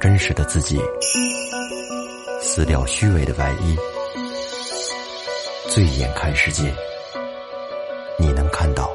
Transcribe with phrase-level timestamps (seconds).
[0.00, 0.80] 真实的自己，
[2.40, 3.76] 撕掉虚伪的外衣，
[5.68, 6.72] 醉眼看世界，
[8.16, 8.88] 你能看到。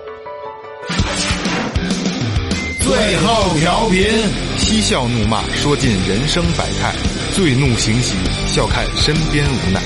[2.80, 4.08] 最后调频，
[4.58, 6.94] 嬉笑怒骂，说尽人生百态；
[7.35, 8.16] 醉怒行喜，
[8.48, 9.82] 笑看身边无奈。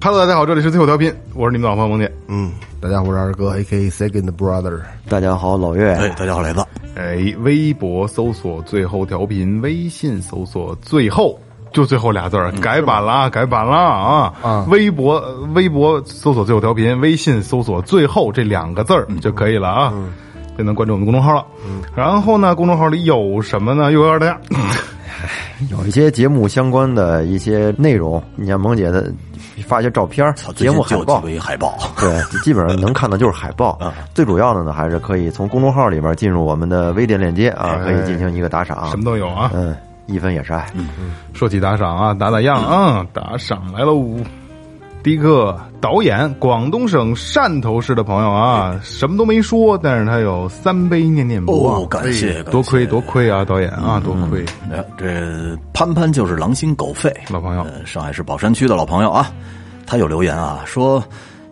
[0.00, 2.10] Hello，大家好，这里是最后调频，我是你们的老朋友蒙姐。
[2.28, 2.52] 嗯，
[2.86, 3.90] 大家好，我是二哥，A.K.
[3.90, 4.78] Second Brother。
[5.08, 5.92] 大家好，老岳。
[5.94, 6.64] 哎，大家好，雷子。
[6.94, 11.36] 哎，微博搜索最后调频，微信搜索最后
[11.72, 14.32] 就最后俩字儿，改版了啊，改版了啊！
[14.40, 15.20] 啊微博
[15.52, 19.92] 微博搜索最后调频，微信搜索最后这两个字儿就可以了啊，
[20.56, 21.44] 就能关注我们公众号了。
[21.96, 23.90] 然后呢，公众号里有什么呢？
[23.90, 24.40] 又告诉大家，
[25.70, 29.12] 有一些节目相关的一些内容，你像萌姐的
[29.66, 33.78] 发一些照片儿、节目海报海报， 对，基本上能看到就是海报。
[34.14, 38.96] 最主要的呢，还是可以从公众号里边进入我们的微店链接啊，可以进行一个打赏什。
[38.98, 39.50] 么都有啊。
[39.54, 39.74] 嗯，
[40.06, 40.66] 一分也是爱。
[41.32, 44.04] 说起打赏啊，打打样啊，打赏来喽！
[45.06, 54.44] 第一个导演，广东省汕头市的朋友啊，什么都没说，但是他有三杯念念不忘，哦，感谢，多亏多亏啊，导演啊，多亏。
[54.68, 59.30] 哎，这潘潘就是狼心狗肺，老朋友，呃，上海市宝山区的老朋友啊，
[59.86, 61.00] 他有留言啊，说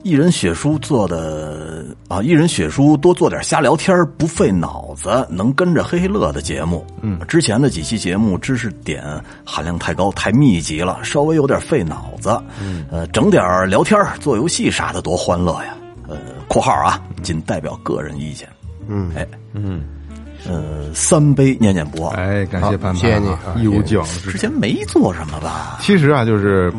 [0.05, 6.87] 一人血书做的啊，一人血书多做点瞎聊天儿不费脑子，能跟着嘿嘿乐的节目。
[7.01, 9.03] 嗯，之前的几期节目知识点
[9.47, 12.39] 含量太高，太密集了，稍微有点费脑子。
[12.61, 15.75] 嗯，呃，整点儿聊天儿做游戏啥的多欢乐呀。
[16.07, 16.19] 呃，
[16.49, 18.47] 括号啊，仅代表个人意见。
[18.87, 19.83] 嗯，哎，嗯，
[20.47, 22.13] 呃，三杯念念不忘。
[22.13, 25.79] 哎，感谢潘潘，谢谢你啊一无既往之之前没做什么吧？
[25.81, 26.71] 其实啊，就是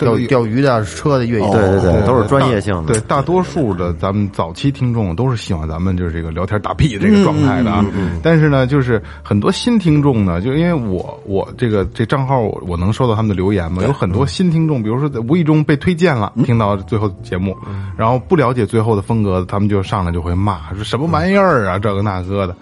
[0.00, 2.92] 钓钓鱼的、车的、越野对的，对对，都是专业性的。
[2.92, 7.84] 对，大多数的咱们早期听众都是喜欢咱们就是这个聊天打屁的这个状态的啊。
[8.22, 17.56] 但是呢，就是很多新听众呢，就因为我我这个这账号我我能收到他们的留言嘛，有很多新听众，比如说在无意中被推荐了，听到最后节目，
[17.96, 22.56] 然后不了解最后的风格，他们就上来就会骂说什么玩意儿啊，这个那个的。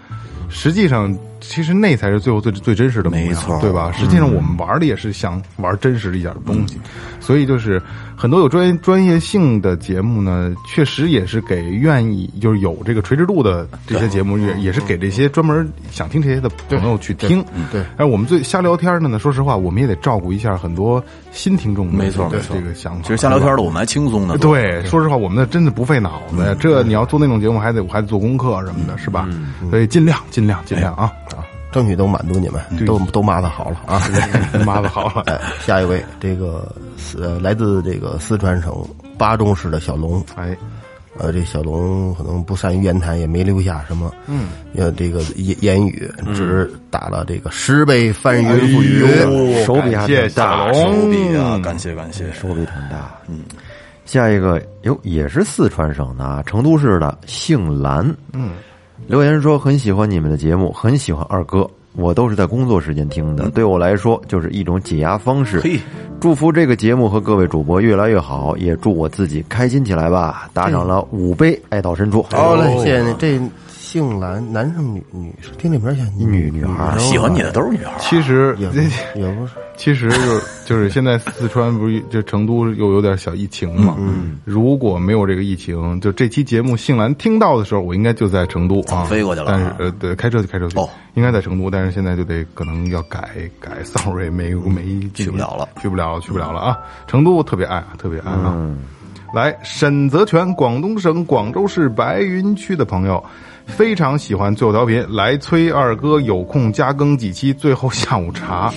[0.51, 1.15] 实际上，
[1.49, 3.91] 其实那才是最后最最真实的模样，没错对吧？
[3.93, 6.79] 实际上我们玩的也是想玩真实一点的东西，
[7.21, 7.81] 所以就是
[8.15, 17.43] 很多有专业专业性的节目呢，确实也是给愿意就是有这个垂直度的这些节目，也也是给这些专门想听这些的朋友去听。
[17.73, 23.03] 对而我们最瞎聊天的呢，说实话，我们也得照顾一下很多新听众的没错没错这个想法。
[23.03, 24.37] 其实瞎聊天的我们还轻松呢。
[24.37, 26.55] 对，说实话，我们那真的不费脑子呀。
[26.61, 29.27] 这你要做那种节目，还得还得做功课什么的，是吧？
[29.71, 31.11] 所以尽量尽量尽量啊！
[31.71, 34.01] 争取都满足你们，都都骂的好了啊！
[34.65, 38.75] 骂的好了， 哎，下一位，这个四呃来自这个四川省
[39.17, 40.57] 巴中市的小龙，哎，
[41.19, 51.03] 呃，这小龙可能不善于言谈，也没留下什么，嗯，呃，这个言言语，只打了这个十倍翻云覆雨，手笔还大，龙。
[51.03, 52.33] 手笔啊，感谢感谢。
[52.33, 53.15] 手笔挺大。
[53.29, 53.43] 嗯，
[54.05, 58.03] 下一个哟，也是四川省的啊，成都市的姓兰。
[58.33, 58.53] 嗯，
[59.07, 61.69] 留言说很喜欢你们的节目，很喜欢二哥。
[61.95, 65.81] 我都是在工作时间听的，对我来说就是一种解压方式嘿。
[66.21, 70.49] 祝福这个节目和各位主播越来越好，也祝我自己开心起来吧。
[70.53, 72.25] 打赏了五杯，爱到深处。
[72.31, 73.13] 好嘞，谢谢你。
[73.19, 73.41] 这
[73.89, 78.77] 姓兰，男生女女生，听这名儿像女女孩儿喜欢你的都是女孩儿，其实也不
[79.19, 83.97] 也不是，其实就是就是现在四川不是就成都又有点小疫情嘛？
[83.99, 90.87] 嗯，如果没有这个疫情，就这期节目姓兰听到的时候，我应该就在成都啊，飞过去了但是呃，对，开车就开车去，哦。
[91.15, 96.79] 应该在成都，但是现在就得可能要改改，sorry，没没去不了了，去不了，去不了了啊！
[97.07, 98.55] 成都特别爱，特别爱啊！
[99.35, 103.23] 来，沈泽全，广东省广州市白云区的朋友，
[103.69, 108.73] 非常喜欢最后调频，来催二哥有空加更几期最后下午茶。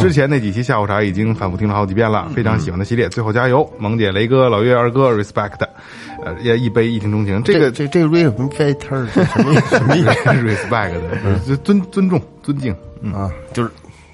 [0.00, 3.68] 之前那几期下午茶已经反复听了好几遍了，非常喜欢的系列，最后加油！
[3.78, 5.60] 萌姐、雷哥、老岳、二哥，respect，
[6.24, 9.54] 呃，也一杯一听钟情，这个这这 respect 什么？
[9.68, 10.10] 什么意思
[10.42, 12.72] respect 的，就尊尊重、尊敬。
[13.14, 13.30] 啊？
[13.52, 13.70] 就是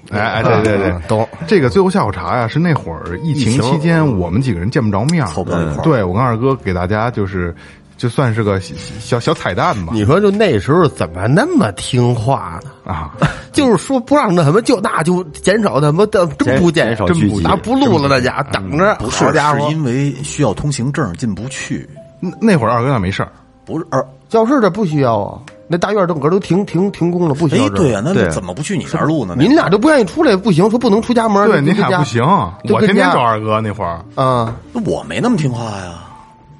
[0.09, 1.27] 哎哎，对对对啊，懂。
[1.47, 7.53] 这个最后下午茶呀，是那会儿疫情期间，我们几个人见不着面儿，凑不到一块儿对我跟二哥给大家就是，
[7.97, 9.91] 就算是个小小小彩蛋吧。
[9.93, 12.71] 你说就那时候怎么那么听话呢？
[12.85, 13.11] 啊，
[13.51, 18.95] 就是说不让那什么，就那就减少他妈的，真不减减少聚集那不录了，那家伙等着。
[18.95, 21.89] 不是好家伙是，因为需要通行证进不去。
[22.19, 23.31] 那那会儿二哥那没事儿，
[23.65, 29.35] 不是二教室这不需要啊，那大院整个都停停停工了，不需要哎，对呀、那对怎么不去你那儿录呢？
[29.37, 31.47] 您俩都不愿意出来，不行，说不能出家门。
[31.49, 36.06] 对，您俩不行，我天天找二哥那会儿，啊，那我没那么听话呀，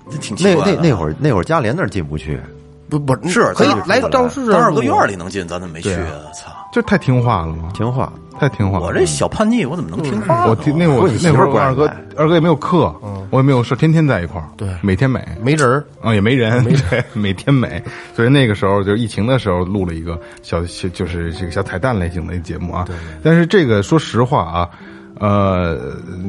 [0.10, 0.56] 这挺奇那。
[0.66, 2.40] 那那会儿那会儿家联那儿进不去，
[2.90, 4.54] 不不是可以来咱俩教室啊。
[4.54, 6.12] 当二哥录院里能进，咱怎么没去啊？
[6.34, 6.52] 操！
[6.74, 8.12] 就太听话了嘛，听话。
[8.40, 8.78] 太听话。
[8.78, 10.50] 我这小叛逆，我怎么能听话呢？
[10.50, 12.94] 我听那会儿那会儿二哥二哥也没有课，
[13.32, 15.28] 我也没有事，天天在一块儿，对每天美。
[15.42, 17.84] 没人儿啊、也没人，对，每天美，
[18.16, 22.88] 所以那个时候就是疫情的时候录了一个小小就是这个小彩蛋类型的节目啊。
[23.24, 24.70] 但是这个说实话啊，
[25.20, 25.78] 呃，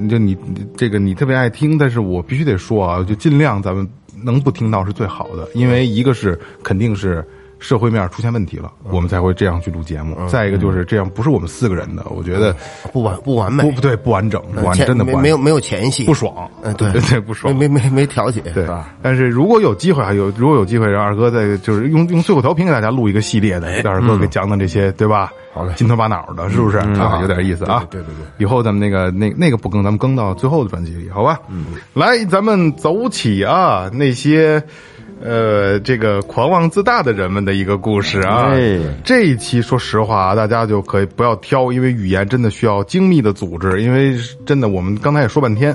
[0.08, 0.37] 就你
[0.76, 3.88] 这个你特别爱听，但是我必须得说啊，就尽量咱们
[4.23, 7.25] 能不听到是最好的，因为一个是肯定是。
[7.59, 10.17] 社会面出现问题了，我们才会这样去录节目。
[10.29, 12.55] 再一个就是这样，不是我们四个人的，我觉得
[12.93, 13.63] 不完不完美。
[13.65, 16.91] 不，不对，不完整，不完前真的不完没没有没有前戏，不爽，嗯，对。
[16.93, 18.67] 对 对，不爽，没没没没调解，对。
[18.67, 18.95] 吧？
[19.03, 25.33] 但是如果有机会，啊有如果有机会，让二哥再就是用用最后调频给大家录一个系列的，让二哥给讲讲这些，对吧？
[25.53, 25.73] 好嘞。
[25.77, 26.79] 金头巴脑的，是不是？
[26.79, 27.85] 啊，有点意思啊。
[27.91, 31.41] 对对对对以后咱们那个那那个不更，咱们更到最后的专辑里，好吧？
[31.49, 34.63] 嗯，来，咱们走起啊，那些。
[35.23, 38.79] 呃，这个狂妄自大的人们的一个故事啊，哎。
[39.05, 44.17] 这一期说实话啊，大家就可以不要挑，因为语言真的需要精密的组织，因为
[44.47, 45.75] 真的我们刚才也说半天，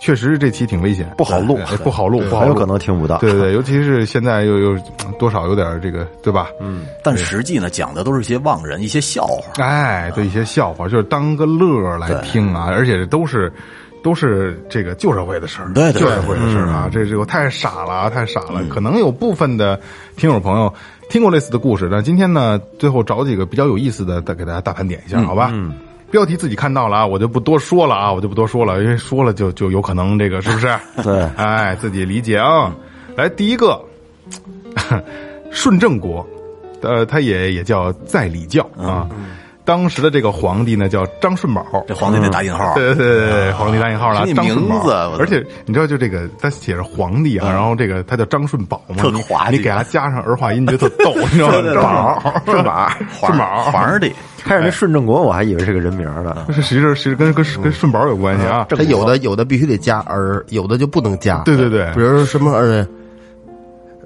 [0.00, 1.58] 确实这期挺危险，不好录。
[1.58, 3.18] 哎不好录，不好录，很有可能听不到。
[3.18, 4.76] 对对对， 尤其是现在又又
[5.18, 6.48] 多少有点这个，对吧？
[6.60, 9.62] 嗯，但实际呢，讲的都是一些妄人、一些笑话。
[9.62, 13.52] 哎，对一些笑话，就是当个乐来听啊，而且都是
[14.02, 18.62] 都是这个旧社会的事儿，旧社会的事儿啊，这这个太傻了啊，太傻了。
[18.68, 19.80] 可能有部分的
[20.16, 20.72] 听友朋友
[21.08, 25.50] 听过类似的故事，但今天呢，最后找几个比较有意思的，再给大家大盘点一下，好吧？
[25.52, 25.72] 嗯。
[26.10, 30.68] 标题自己看到了啊，我就不多说了啊，我就不多说了，因为说了就就有可能这个是不是？
[31.02, 32.74] 对 哎，自己理解啊。
[33.16, 33.82] 来，第一个，
[35.50, 36.26] 顺正国，
[36.82, 39.08] 呃，他也也叫在礼教啊。
[39.64, 44.92] 当时的这个皇帝呢叫张顺宝，这皇帝得打引号，对对对对，皇帝打引号了，这张顺宝名字。
[45.18, 52.20] 而且你知道，就这个他写着皇帝啊，然后这个他叫张顺宝嘛，特你滑稽你给他加上儿化音，觉得特逗， 你知道吗？
[52.44, 52.90] 张顺宝，顺宝，
[53.26, 54.12] 顺宝，皇帝。
[54.44, 56.46] 开始那顺正国我还以为是个人名儿呢。
[56.48, 58.66] 这 是其实其实跟跟跟顺宝有关系啊。
[58.70, 61.38] 他有的有的必须得加儿，有的就不能加。
[61.44, 62.84] 对对对比如说什么儿，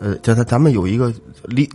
[0.00, 1.12] 呃，叫他咱们有一个
[1.44, 1.68] 李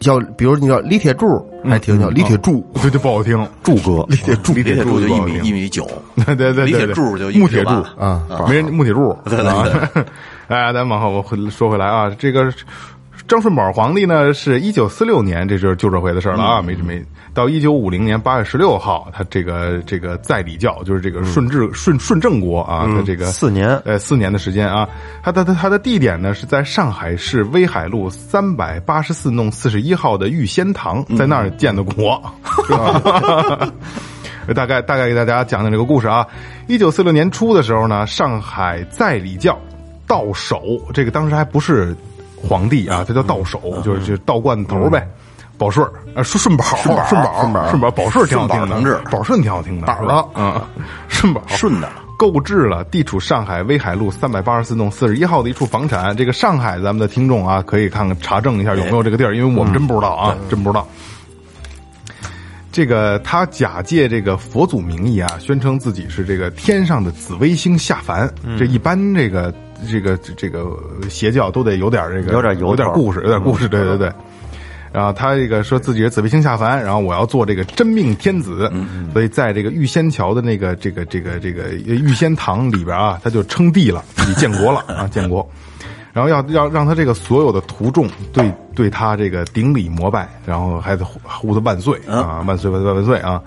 [0.00, 1.26] 叫，比如你叫李铁柱，
[1.64, 5.88] 还挺叫李铁柱，这就，不好听， 柱哥，李铁柱，李铁柱就一米一米九，
[6.26, 9.16] 对对对，李铁柱就一米木铁柱啊，没人木铁柱。
[9.24, 10.04] 对对对。
[10.48, 12.52] 哎，咱往后回说回来啊，这个
[13.28, 17.02] 张顺宝皇帝呢，是一九四六年，这就是旧社会的事了啊，没没
[17.32, 24.86] 到一九五零年八月十六号，他这个这个在礼教，就是这个顺治顺顺正国啊，他这个四年呃四年的时间啊，
[25.22, 32.20] 他的他他的地点呢是在上海市威海路三百八十四弄四十一号的御仙堂，在那儿建的国，
[32.66, 33.72] 是吧？
[34.54, 36.26] 大概大概给大家讲讲这个故事啊。
[36.66, 39.58] 一九四六年初的时候呢，上海在礼教
[40.06, 40.60] 到手，
[40.92, 41.96] 这个当时还不是
[42.42, 45.08] 皇帝啊，他叫道守，就是就是道观头呗。
[45.58, 49.00] 宝顺儿，呃，顺顺宝，顺宝，顺宝，顺宝，顺宝，顺挺好听的，同志。
[49.10, 50.28] 宝顺挺好听的，宝了。
[50.34, 50.60] 嗯，
[51.08, 51.88] 顺宝，顺的。
[52.18, 56.16] 购置了地处上海威海路三百八十四弄四十一号的一处房产。
[56.16, 60.86] 这个上海，咱们的听众啊，可以看看查证一下有没有这个地儿，因为我们真不知道啊，真不知道。
[62.70, 68.32] 这个他假借这个佛祖名义啊，宣称自己是这个天上的紫微星下凡。
[68.58, 69.52] 这一般这个
[69.90, 70.76] 这个这个
[71.08, 74.12] 邪教都得有点这个有点有点故事，有点故事，对对对。
[74.92, 78.70] 然后他这个说自己是紫微星下凡，然后我要做这个真命天子，
[79.12, 85.48] 所以在这个玉仙桥的那个这个这个这个玉仙堂里边啊，他就称帝了，自己建国了啊，建国。
[86.12, 93.40] 然后要要让他这个所有的徒众对对他这个顶礼膜拜，然后还得呼他万岁啊，万岁万岁万岁啊！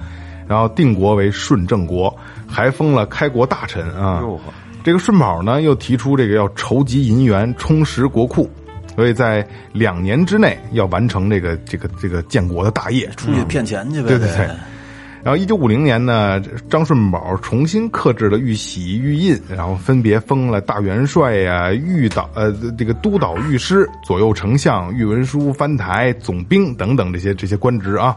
[0.47, 2.11] 然后定国为顺正国，
[2.47, 4.23] 还封了开国大臣啊。
[4.85, 8.47] 这个顺宝呢，又提出这个要筹集银元，充实国库，
[8.95, 13.07] 所以在两年之内要完成这个这个这个建国的大业。
[13.17, 14.09] 出去骗钱去呗。
[14.09, 14.47] 对对对。
[15.23, 16.39] 然后，一九五零年呢，
[16.69, 28.15] 张顺宝重新刻制了玉玺、玉印，然后分别封了大元帅呀、御导呃这个督导御师、左右丞相、御文书、藩台、总兵等等这些这些官职啊，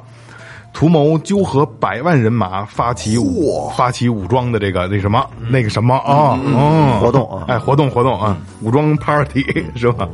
[0.78, 9.44] 图谋纠合百万人马，发起武发起武装的这个那什么那个什么啊，嗯，活动啊哎，活动活动啊，武装 party
[9.74, 10.08] 是吧？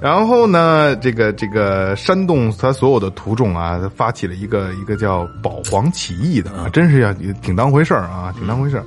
[0.00, 8.84] 然后呢，这个这个煽动他所有的徒众啊，发起了一个一个叫保皇起义的啊，真是要挺当回事儿啊，挺当回事儿。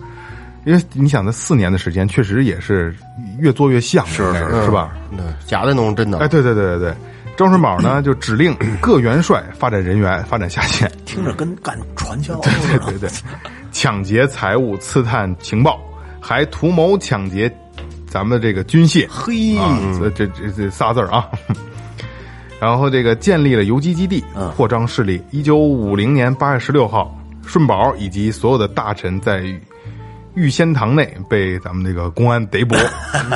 [0.65, 2.93] 因为你想，那四年的时间，确实也是
[3.39, 4.91] 越做越像，是是是吧？
[5.15, 6.19] 对，假的弄真的。
[6.19, 6.95] 哎，对对对对对，
[7.37, 12.51] 张顺宝呢 就指令 各元帅发展人员，发展下线，听着跟干传销对。
[12.91, 13.09] 对对，
[13.71, 15.79] 抢劫财物、刺探情报，
[16.19, 17.51] 还图谋抢劫
[18.07, 19.07] 咱们这个军械。
[19.09, 19.55] 嘿，
[20.15, 21.29] 这这这仨字儿啊。
[22.59, 24.23] 然后这个建立了游击基地，
[24.55, 25.19] 扩张势力。
[25.31, 29.43] 一九五零年八月十六号，顺宝以及所有的大臣在
[30.35, 32.75] 御仙堂内被咱们这个公安逮捕，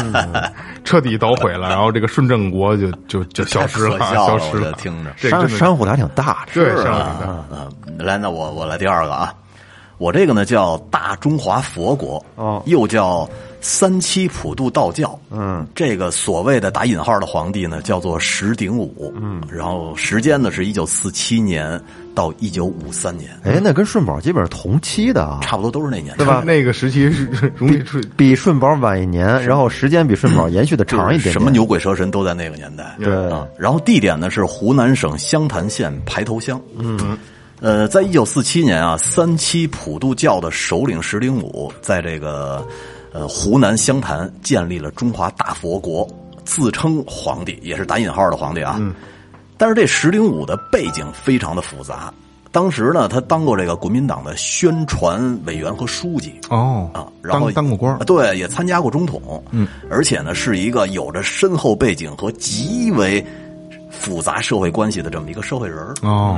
[0.83, 1.69] 彻底捣毁了。
[1.69, 4.71] 然后这个顺正国就就就消失了，消失了。
[4.71, 7.67] 这听着山山虎还挺大的，对，是上啊啊啊！
[7.99, 9.33] 来，那我我来第二个啊，
[9.97, 13.27] 我这个呢叫大中华佛国，哦又叫
[13.67, 21.81] 三七普渡道教，嗯，这个所谓的打引号的皇帝呢叫做石鼎武，嗯，然后时间呢是一九四七年
[22.13, 26.43] 到一九五三年，哎，那跟顺宝基本上同期的啊，差不多都是那年，对吧？
[26.45, 31.33] 那个时期是容易出比顺宝晚一年，然后时间比顺宝延续的长一点点。
[31.33, 32.95] 什么牛鬼蛇神都在那个年代。
[32.99, 33.15] 对。
[33.31, 36.61] 啊，然后地点呢是湖南省湘潭县排头乡。
[36.77, 37.17] 嗯，
[37.61, 42.63] 呃，在一九四七年啊，三七普渡教的首领石鼎武在这个
[43.15, 46.05] 呃湖南湘潭建立了中华大佛国，
[46.43, 48.75] 自称皇帝，也是打引号的皇帝啊。
[48.77, 48.93] 嗯，
[49.57, 52.13] 但是这石灵武的背景非常的复杂。
[52.51, 56.33] 当时呢，他当过这个国民党的宣传委员和书记。
[56.49, 63.25] 哦啊，然后当当过官啊对，也参加过中统，嗯，而且呢，是一个有着深厚背景和极为
[63.89, 65.93] 复杂社会关系的这么一个社会人儿。
[66.01, 66.37] 哦，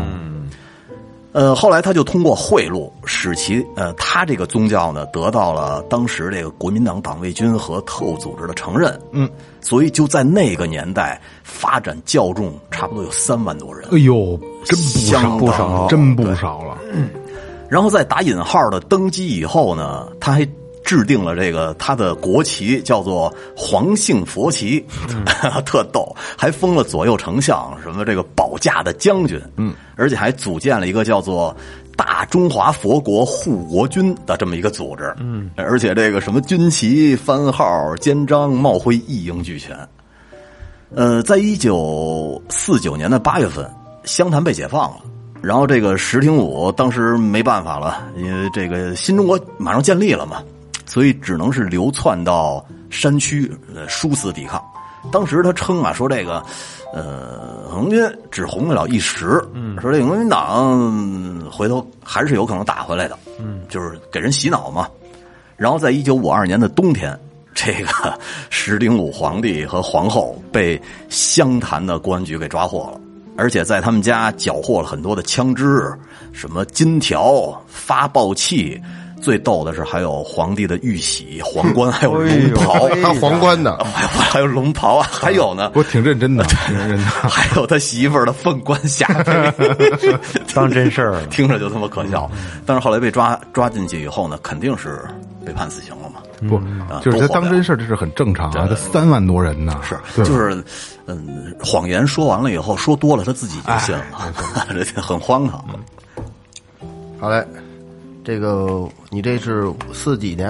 [1.37, 9.29] 呃，后来他就通过贿赂，使其呃，他这个宗教呢得到了当时这个国民党党卫军和特务组织的承认，嗯，
[9.61, 16.75] 所以就在那个年代发展教众差不多有三万多人，哎呦，真不少，不少真不少了。
[17.69, 20.43] 然后在打引号的登基以后呢，他还
[20.87, 24.83] 制定了这个他的国旗叫做黄姓佛旗，
[25.67, 31.55] 特逗，还封了左右丞相，什么这个保驾的将军，嗯，而且还组建了一个叫做。
[31.97, 39.75] 大中华佛国护国军的这么一个组织，嗯，而且这个什么军旗、番号、肩章、帽徽一应俱全。
[40.93, 43.67] 呃，在一九四九年的八月份，
[44.03, 44.97] 湘潭被解放了。
[45.41, 50.43] 然后这个石廷武当时没办法了，因为这个新中国马上建立了嘛，
[50.87, 54.59] 所以只能是流窜到山区，呃，殊死抵抗。
[55.11, 56.43] 当时他称啊，说这个，
[56.93, 58.01] 呃，红军
[58.31, 64.87] 只红得了一时，嗯，说这个国民党回头还是有可能打回来的，嗯，就是给人洗脑嘛。
[65.55, 67.17] 然后在一九五二年的冬天，
[67.53, 72.99] 这个 石鼎武皇帝和皇后被湘潭的公安局给抓获了，
[73.37, 75.89] 而且在他们家缴获了很多的枪支、
[76.33, 78.81] 什么金条、发报器。
[79.21, 87.05] 最逗的是，还有皇帝的玉玺、皇冠，还有龙袍，哎呦还有皇冠呢，还有龙袍啊，还有呢，我挺认真的，挺认真的。
[87.27, 89.53] 还有他媳妇儿的凤冠霞帔
[90.53, 91.21] 当真事儿。
[91.27, 92.29] 听着就他妈可笑。
[92.65, 95.01] 但是后来被抓抓进去以后呢，肯定是
[95.45, 96.21] 被判死刑了嘛。
[96.47, 96.61] 不，
[97.01, 98.67] 就是当真事儿，这是很正常啊。
[98.69, 100.63] 这三万多人呢，是，就是，
[101.07, 104.31] 嗯，谎言说完了以后，说多了他自己就信了，
[104.69, 105.65] 这很荒唐。
[107.19, 107.43] 好嘞，
[108.27, 110.49] 这个你这是四几年？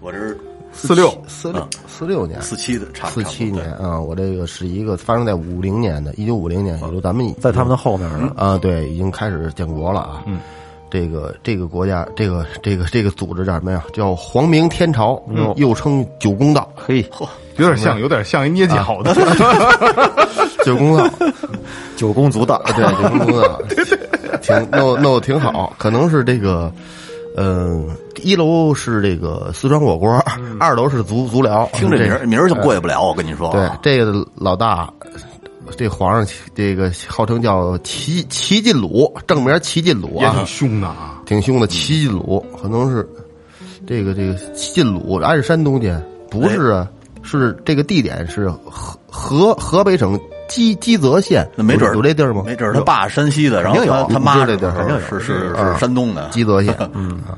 [0.00, 0.36] 我这是
[0.72, 1.08] 四六。
[1.28, 10.24] 四六四六年，四七的，差四七年啊，我这个是一个发生在五零年的，一九五零年，也就咱们在他们的后面呢，啊，对，已经开始建国了啊。
[10.26, 10.40] 嗯，
[10.90, 13.84] 这个这个国家，这个这个这个组织叫什么呀？
[13.92, 15.22] 叫皇明天朝，
[15.54, 16.68] 又称九公道。
[16.74, 17.08] 嘿，
[17.56, 19.14] 有点像，有点像一捏脚的。
[20.64, 21.08] 九公道，
[21.96, 23.62] 九公足道，对，九公道，
[24.38, 25.74] 挺弄弄得挺好。
[25.78, 26.72] 可能是这个，
[27.36, 27.88] 嗯、
[28.22, 30.10] 一楼是这个四川火锅，
[30.58, 31.68] 二楼是足足疗。
[31.72, 33.78] 听这名这儿名儿就过意不了，我跟你说对啊。
[33.82, 34.92] 这个老大，
[35.76, 41.20] 这皇上这个号称叫齐齐进鲁，正名齐进鲁啊也挺，凶的啊。
[41.26, 41.66] 挺凶的。
[41.66, 43.08] 齐进鲁可能是
[43.86, 45.94] 这个这个进鲁，俺是山东去，
[46.30, 46.88] 不是啊，
[47.22, 50.18] 是这个地点是河河河北省
[50.56, 52.42] 基基泽县，那没准儿有有这地儿吗？
[52.46, 56.28] 没准儿他爸山西的，然后有他他妈这地儿是肯定是是山东的。
[56.30, 57.36] 基泽县， 嗯啊。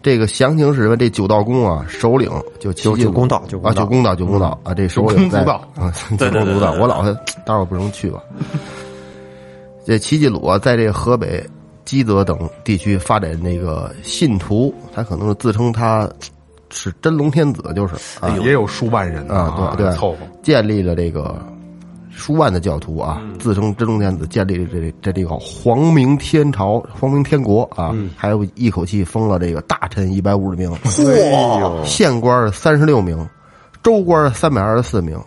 [0.00, 0.96] 这个详情是什么？
[0.96, 5.60] 这九道宫啊，首领就九九公道九公啊，道九公道，九公道啊，这首领在啊，
[6.16, 7.02] 九公足道，对对我老
[7.44, 8.20] 待会儿不能去吧？
[9.84, 11.44] 这齐晋鲁啊，在这河北
[11.84, 16.08] 基泽等地区发展那个信徒，他可能是自称他
[16.70, 20.18] 是真龙天子，就是啊，也有数万人啊，对对，凑合。
[20.40, 21.34] 建立了这个
[22.16, 33.28] 数万的教徒啊，自称真宗天子，建立了这这这个皇明天朝、皇明天国啊，还有一口气封了这个大臣一百五十名，嚯，县官三十六名，
[33.82, 35.20] 州官三百二十四名，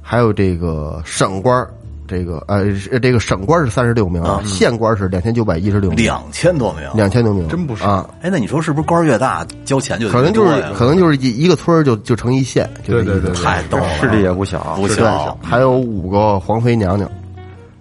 [0.00, 1.68] 还有这个省官。
[2.06, 2.64] 这个呃，
[3.00, 7.86] 这个省官是三十六名啊，县官是两千九百一十六名，两千多名，两千多名，真不少。
[7.86, 8.10] 啊！
[8.22, 17.10] 哎，那你说是不是官儿越大交钱就可能就是可能就是一一个村儿就就成一县，对对对太逗了，势力也不小，不小，还有五个皇妃娘娘，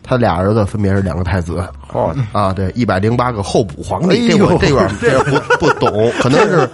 [0.06, 1.68] 他俩儿子分别是两个太子。
[1.92, 6.70] 哦，啊，对，一百零八个候补皇帝，哎呦这我这边 这不不懂，可能是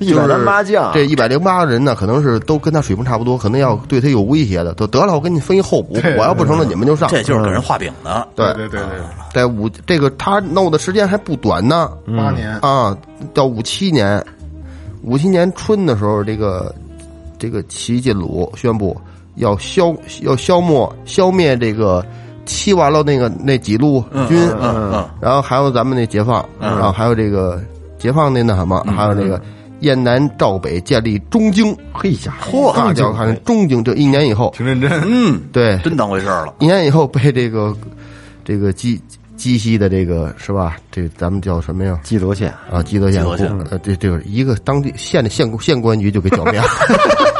[0.00, 4.72] 108将这一百零八个人呢，可能是都跟他水平差不多，可能要对他有威胁的。
[4.74, 7.08] 都得了，我给你分一候补，我要不成了你们就上。
[7.08, 8.28] 这就是给人画饼的。
[8.36, 8.88] 对对对对，
[9.34, 12.96] 在五这个他弄的时间还不短呢，八年啊，
[13.34, 14.24] 到五七年，
[15.02, 16.72] 五七年春的时候，这个
[17.38, 18.96] 这个齐晋鲁宣布
[19.36, 22.04] 要消要消灭消灭这个
[22.48, 27.62] 七完了那个那几路军，嗯嗯，然后还有咱们那解放，然后还有这个
[27.98, 29.40] 解放那那什么，还有这个
[29.80, 36.54] 燕南赵北建立中京，嘿呀，嚯，大家看中京，这一年以后，挺认真，嗯，对，真当回事儿了。
[36.58, 37.76] 一年以后被这个
[38.44, 39.00] 这个鸡
[39.36, 40.76] 鸡西的这个是吧？
[40.90, 42.00] 这咱们叫什么呀？
[42.02, 42.52] 基德县。
[42.72, 43.66] 啊，基德县基德县。
[43.70, 46.66] 呃，这这个一个当地县的县县公安局就给剿灭了。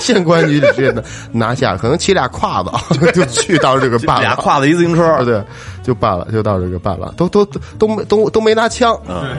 [0.00, 1.02] 县公安局直接拿
[1.32, 2.70] 拿下，可能骑俩胯子
[3.12, 5.04] 就去到这个 坝了，俩胯子一自行车。
[5.04, 5.42] 啊，，对，
[5.82, 7.44] 就办了，就到这个办了，都都
[7.78, 8.98] 都没都都没拿枪，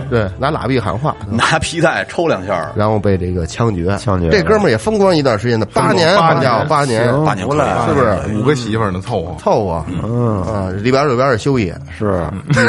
[0.10, 4.30] 对，拿喇叭喊话， 拿皮带抽两下，然后被这个枪决，枪决。
[4.30, 8.38] 这哥们儿也风光一段时间的，八年，八好家伙，年八年，行八年不赖可以是不是？
[8.40, 10.42] 五个媳妇儿呢凑合，凑合，嗯。
[10.44, 12.26] 啊，里边里边儿休息，是。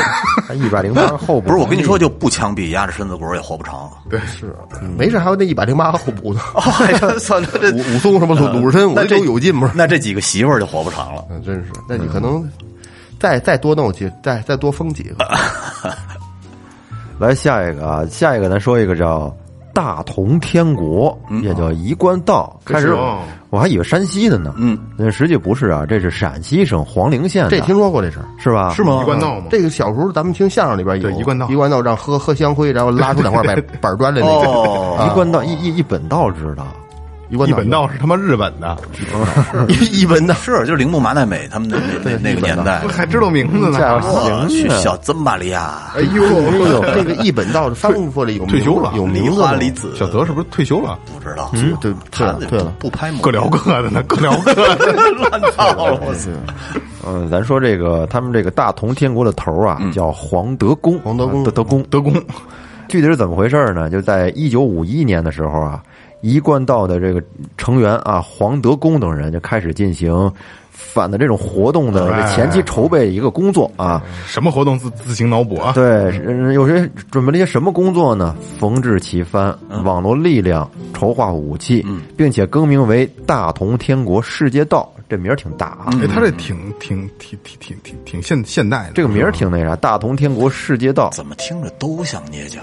[0.55, 1.49] 一百零八后补。
[1.49, 3.91] 不是我跟你说，就不枪毙，压着身子骨也活不长。
[4.11, 4.55] 对，是。
[4.99, 6.41] 没事，还有那一百零八个候补呢，
[6.81, 9.73] 哎呀，操，那这武武松什么鲁鲁智深，我那这这都有劲不是？
[9.75, 11.25] 那这几个媳妇儿就活不长了。
[11.31, 12.47] 嗯，真是，那你可能
[13.23, 15.25] 再再多弄几，再再多封几个，
[17.21, 19.33] 来下一个啊，下一个咱说一个叫
[19.73, 22.59] 大同天国，也叫一贯道。
[22.65, 23.21] 开始哦
[23.51, 28.25] 我还以为山西的呢，嗯，那实际不是啊，这是陕西省黄陵县的，这听说过这事儿。
[28.39, 28.71] 是吧？
[28.75, 28.83] 是？
[28.83, 28.99] 吗？
[29.03, 36.67] 一贯道吗，这个小时候咱们听相声里边有对一贯道一贯道让喝喝香灰，然后拉出两块板 板砖来那个哦一贯道一一一本道知道，
[37.47, 38.77] 一本道是他妈日本的，
[39.69, 44.49] 一 一本道是，就是铃木麻奈美他们那那那那个年代，还知道名字呢，
[44.81, 46.23] 小曾玛利亚，哎呦，
[46.95, 48.93] 这个一本道翻译过来有名退休了。
[48.95, 50.99] 有名字吗花离子，小泽是不是退休了？
[51.13, 55.13] 不知道，对对他对了，不拍各聊各的呢， 各聊各的。
[55.13, 56.31] 乱套了，我操！
[57.07, 61.45] 嗯，咱说这个他们这个大同天国的头啊，叫黄德公，黄德公。
[61.45, 61.83] 德公。
[61.85, 62.13] 德公，
[62.89, 63.89] 具体是怎么回事呢？
[63.91, 65.83] 就在一九五一年的时候啊，
[66.23, 67.23] 一贯道的这个
[67.59, 70.33] 成员啊，黄德功等人就开始进行
[70.71, 74.03] 反的这种活动的这前期筹备一个工作啊。
[74.27, 75.73] 什么活动自自行脑补啊？
[75.75, 75.85] 对，
[76.27, 78.35] 嗯有些准备了一些什么工作呢？
[78.59, 81.85] 缝制旗帆、网络力量、筹划武器，
[82.17, 84.91] 并且更名为大同天国世界道。
[85.09, 91.11] 这名儿挺大啊，哎，他这挺挺挺挺挺挺挺现现代的，这个名儿挺那啥，大同天国世界道。
[91.11, 92.61] 怎么听着都像捏脚？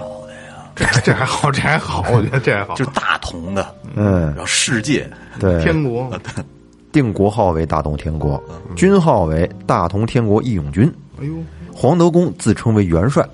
[0.80, 2.74] 这这还好，这还好，我觉得这还好。
[2.74, 6.10] 就是大同的，嗯然，后世界，对，天国，
[6.90, 8.42] 定国号为大同天国，
[8.74, 10.90] 军号为大同天国义勇军。
[11.20, 11.34] 哎呦，
[11.74, 13.24] 黄德公自称为元帅。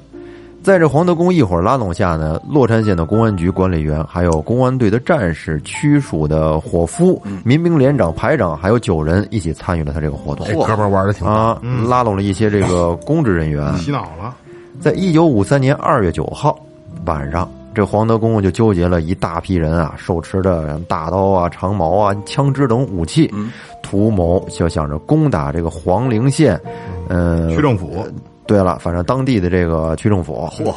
[0.62, 11.56] 在这黄德公一伙拉拢下呢，洛川县的公安局管理员，还有公安队的战士、区属的伙夫、民兵连长、排长，还有九人一起参与了他这个活动这哥们玩的挺，啊，
[11.88, 13.72] 拉拢了一些这个公职人员。
[13.78, 14.34] 洗脑了，
[14.80, 16.58] 在一九五三年二月九号
[17.06, 23.32] 晚上，这黄德公公就纠结了一大批人啊，手持着大刀啊、长矛啊、枪支等武器，
[23.82, 26.60] 图谋就想着攻打这个黄陵县，
[27.08, 28.06] 呃，区政府。
[28.46, 30.72] 对了，反正当地的这个区政府，嚯，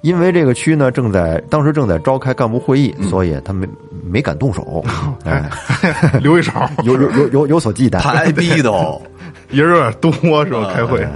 [0.00, 3.68] 因为这个区呢正在当时正在召开干部会议，所以他没
[4.02, 4.82] 没敢动手，
[5.26, 5.50] 哎，
[6.22, 8.00] 留一手，有有有有有所忌惮。
[8.00, 8.98] 太逼都，
[9.52, 10.10] 人有点多
[10.46, 10.72] 是吧？
[10.72, 11.06] 开会，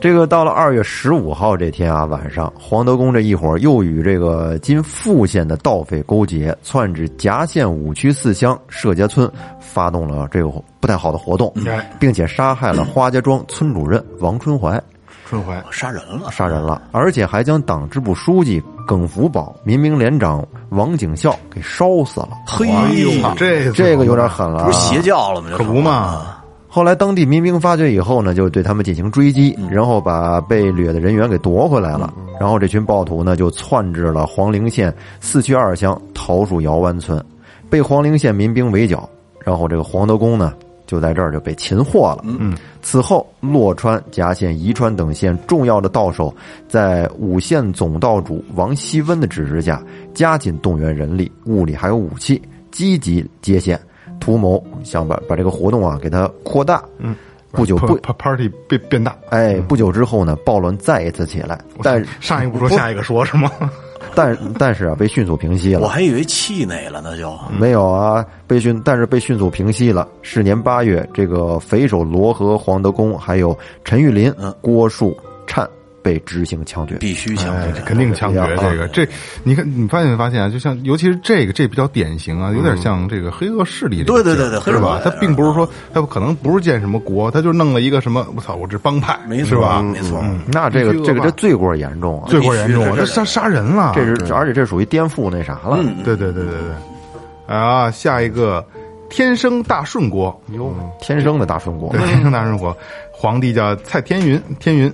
[0.00, 14.80] 这个到了二月十五号这天啊，晚上，黄德公这一伙又与这个今富县的盗匪勾结，窜至夹县五区四乡社家村，发动了这个不太好的活动哎，并且杀害了花家庄村主任王春怀。
[15.28, 22.30] 春怀，杀人了，杀人了，而且还将党支部书记耿福宝、民兵连长王景孝给烧死了。
[22.46, 25.50] 嘿哎呦，这这个有点狠了、啊，不是邪教了吗？
[25.56, 26.37] 可不嘛？
[26.70, 32.12] 后来当地民兵发觉以后呢，就对他们进行追击，然后把被掠的人员给夺回来了。
[32.38, 37.24] 然后这群暴徒呢，就窜至了黄陵县四区二乡桃树窑湾村，
[37.70, 39.08] 被黄陵县民兵围剿。
[39.44, 40.52] 然后这个黄德公呢，
[40.86, 42.24] 就在这儿就被擒获了。
[42.26, 46.32] 嗯，此后洛川、夹县、宜川等县重要的道手，
[46.68, 53.80] 在五县总道主王希温的指示下，加紧动员人力、物力还有武器，积极接线，
[54.20, 56.82] 图谋想把把这个活动啊给它扩大。
[56.98, 57.14] 嗯，
[57.52, 63.50] 不久不 pa- party 变变大，哎，不久之后呢，暴乱再一次起来，但上一步说下一个说是吗？
[64.14, 65.80] 但但是啊，被迅速平息了。
[65.80, 70.08] 我还以为气馁了呢，就没有啊，被迅，但是被迅速平息了。
[70.22, 75.68] 是年八月，这个匪首罗和、黄德功，还有陈玉林、郭树灿
[76.08, 76.96] 被执行枪决。
[76.96, 77.82] 必须强哎，决。
[77.82, 79.06] 肯定枪决啊这个，这
[79.42, 80.48] 你看，你发现没发现啊？
[80.48, 89.82] 就像尤其是这个，这比较典型啊，有点像这个黑恶势力这个对对对对是吧他并不是说他可能不是建什么国，他就弄了一个什么，我操，我这帮派，没错是吧？
[89.82, 90.24] 没错。
[90.46, 95.78] 那这个这个这罪过严重啊，罪过严重啊，必须是这杀杀人了，这是而且这属于颠覆那啥了。
[96.04, 98.64] 对对对对对，啊，下一个
[99.10, 102.76] 天生大顺国，哟，天生的大顺国对，天生大顺国，
[103.12, 104.92] 皇帝叫蔡天云，天云，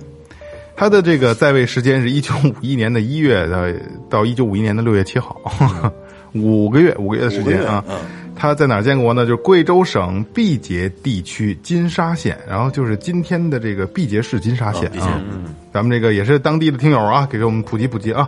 [0.75, 3.63] 他的这个在位时间是一九五一年的一月到
[4.09, 5.39] 到一九五一年的六月七号，
[6.33, 7.83] 五个月，五个月的时间啊。
[8.37, 9.25] 他在哪儿建国呢？
[9.25, 15.21] 就是贵州省毕节地区金沙县，然后就是今天的这个毕节市金沙县啊。
[15.73, 18.27] 咱们这个也是当地的听友啊，给我们普及普及啊。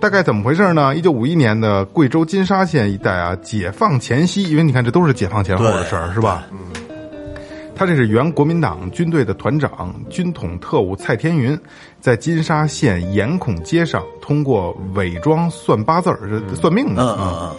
[0.00, 0.96] 大概怎么回事呢？
[0.96, 6.44] 一九五一年的贵州金沙县一带啊，解放前夕，因为你看这都是解放前后的事儿，是吧？
[7.80, 11.58] 他这是原国民党军队的团长、军统特务蔡天云，
[11.98, 17.56] 在金沙县盐孔街上通过伪装算八字儿，是算命的嗯啊，嗯。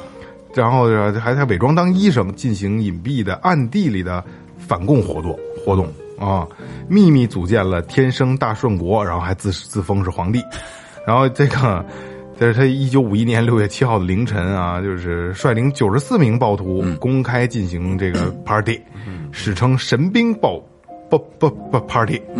[0.53, 0.85] 然后
[1.19, 4.23] 还还伪装当医生，进行隐蔽的暗地里的
[4.59, 5.87] 反共活动活动
[6.19, 6.45] 啊，
[6.87, 10.39] 秘密组建了天生大顺国，然后还自自封是皇帝，
[11.03, 11.83] 然后这个。
[12.39, 18.81] 这是他一九五一年六月七号的凌晨啊，就是率领九十四名暴徒公开进行这个 party，、
[19.31, 20.61] 史称“神兵暴
[21.09, 22.21] 暴暴暴 party”。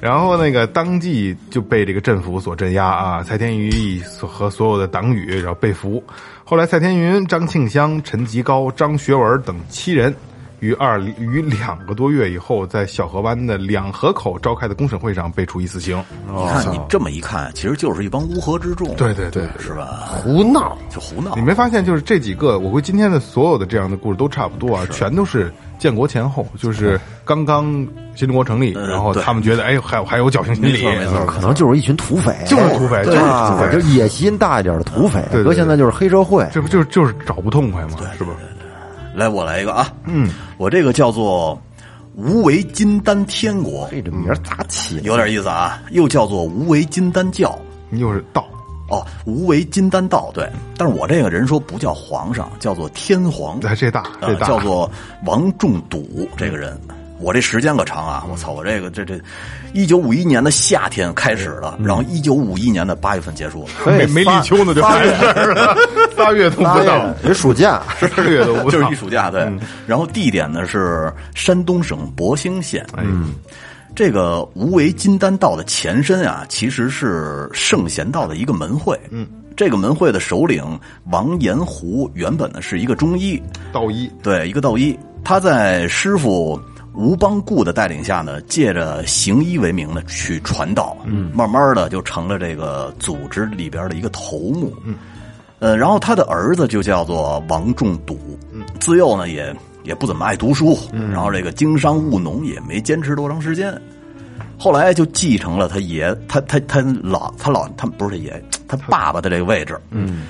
[0.00, 6.02] 然后那个当即就被这个政府所镇压啊，蔡天云所和所有的党羽然后被俘。
[6.42, 10.14] 后来蔡天云、张庆香、陈吉高、张学文等七人
[10.60, 16.02] 于二于两个多月以后，在小河湾的两河口召开的公审会上被处以死刑。
[16.28, 20.08] 嗯，你看你这么一看，其实就是一帮乌合之众，对对对，是吧？
[20.22, 21.42] 胡闹，就胡闹你。
[21.42, 27.64] 没发现，就是这几个，我估计今天的所有的这样的故事都差不多啊，全都是建国前后，就是刚刚
[28.14, 35.24] 新中国成立，呃然后他们觉得，哎，还有还有侥幸心理，没错可能就是一群土匪，就是土匪，就是啊土，匪就，野心大一点的土匪。
[35.42, 36.46] 搁现在就是黑社会。
[36.52, 37.96] 这不就是就是找不痛快吗？
[38.18, 38.30] 是吧？
[39.14, 41.60] 来，我来一个啊，嗯，我这个叫做
[42.14, 45.02] 无为金丹天国，这这名儿咋起的？
[45.02, 47.58] 有点意思啊，又叫做无为金丹教。
[47.92, 48.46] 又是道，
[48.88, 54.90] 哦，无为金丹道对，但是我这个人说不叫皇上，叫做天皇，哎，这大呃这大，叫做
[55.24, 56.80] 王仲笃这个人。
[57.20, 58.24] 我这时间可长啊！
[58.30, 59.20] 我操，我这个这这，
[59.74, 63.92] 一九五一年的夏天开始了，然后一九五一年的八月份结束了。
[63.98, 65.76] 没没立秋呢就完事儿了，
[66.16, 69.00] 仨月都不到，人暑假，仨月都不到 就是一。
[69.00, 69.50] 暑假，对。
[69.86, 72.86] 然后地点呢是山东省博兴县。
[72.98, 73.32] 嗯，
[73.94, 79.00] 这个无为金丹道的前身啊，其实是圣贤道的一个门会。
[79.10, 80.78] 嗯，这个门会的首领
[81.10, 84.98] 王延湖原本呢是一个中医，道医，对，一个道医。
[85.24, 86.60] 他在师傅
[87.00, 94.94] 吴邦固的带领下呢，借着行医为名呢去传道，嗯，慢慢的就成了这个组织里边的一个头目，嗯，
[95.60, 103.74] 呃，然后他的儿子就叫做王仲笃，嗯，自幼呢也也不怎么爱读书，嗯，然后这个经商务农也没坚持多长时间，
[104.58, 110.22] 后来就继承了他爷他他他老他老他不是他爷他爸爸的这个位置，嗯，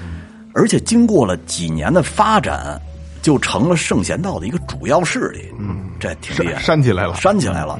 [0.55, 2.81] 而且经过了几年的发展，
[3.23, 5.53] 就成了圣贤道的一个主要势力。
[5.59, 7.79] 嗯，这挺厉害，煽煽起来了煽起来了。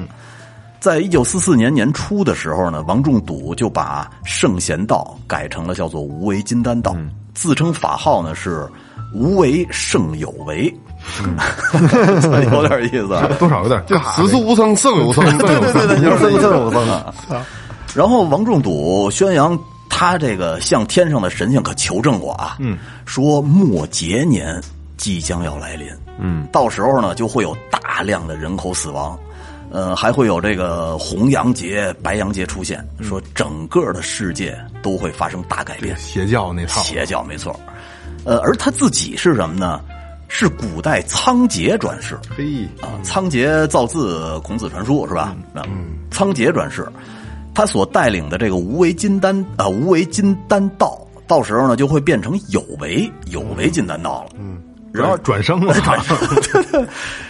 [0.79, 6.95] 在一九四四年年初的时候呢，王仲笃就把圣贤道改成了叫做无为金丹道，
[7.35, 8.67] 自称法号呢是
[9.13, 10.73] 无为胜有为，
[12.51, 13.27] 有点意思啊。
[13.37, 17.13] 多少有点这尬此处无僧胜有僧，对对对对，就是胜有僧啊，
[17.93, 19.55] 然后王仲笃宣扬
[19.87, 24.59] 他这个向天上的神仙可求证过啊，嗯，说末节年
[25.01, 29.17] 即将要来临，嗯，到时候呢就会有大量的人口死亡，
[29.71, 37.59] 呃，还会有这个红羊节、白羊节出现，说整个的世界都会发生大改变，邪教那套，邪教没错，
[38.25, 39.81] 呃，而他自己是什么呢？
[40.27, 45.35] 是古代仓颉转世，嘿，啊，仓颉造字孔子传书是吧？
[45.55, 46.87] 嗯，仓颉转世，
[47.55, 54.29] 他所带领的这个无为金丹啊、无为金丹道，到时候呢就会变成有为有为金丹道了。
[54.39, 54.61] 嗯，
[54.93, 56.17] 然后转生了， 转生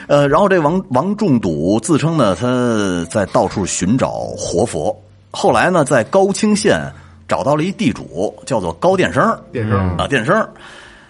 [0.08, 4.95] 呃，然后这王王仲笃自称呢，他在到处寻找活佛。
[5.32, 6.82] 后来呢，在高清县
[7.28, 9.24] 找到了一地主，叫做高殿生。
[9.52, 10.45] 殿生啊，殿生，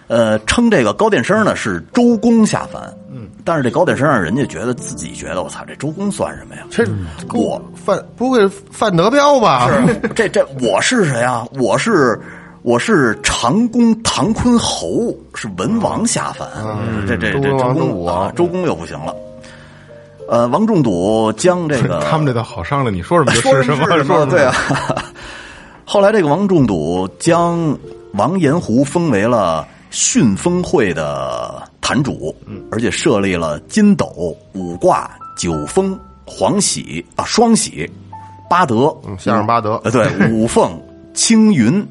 [0.06, 2.82] 呃，称这个高殿生呢是周公下凡。
[3.10, 6.62] 嗯，但是这高殿生让人家觉得自己觉得我操，这周公算什么呀？
[6.70, 6.84] 这
[7.34, 9.68] 我范不会范德彪吧？
[9.72, 11.44] 是这这我是谁啊？
[11.54, 12.20] 我是
[12.62, 16.48] 我是长公唐坤侯，是文王下凡。
[17.08, 19.14] 这这这周公周武王啊，周公又不行了。
[20.28, 24.26] 呃，王仲笃将这个 他们这倒好商量，你说什么就 说是什么，说什么？
[24.26, 24.54] 对啊。
[25.84, 27.76] 后来这个王仲笃将
[28.12, 32.34] 王延胡封为了训风会的坛主，
[32.70, 37.90] 而且设立了金斗、五卦、九风、黄喜啊、双喜、
[38.48, 40.80] 八德，嗯相声八德呃，对，五凤、
[41.12, 41.84] 青云、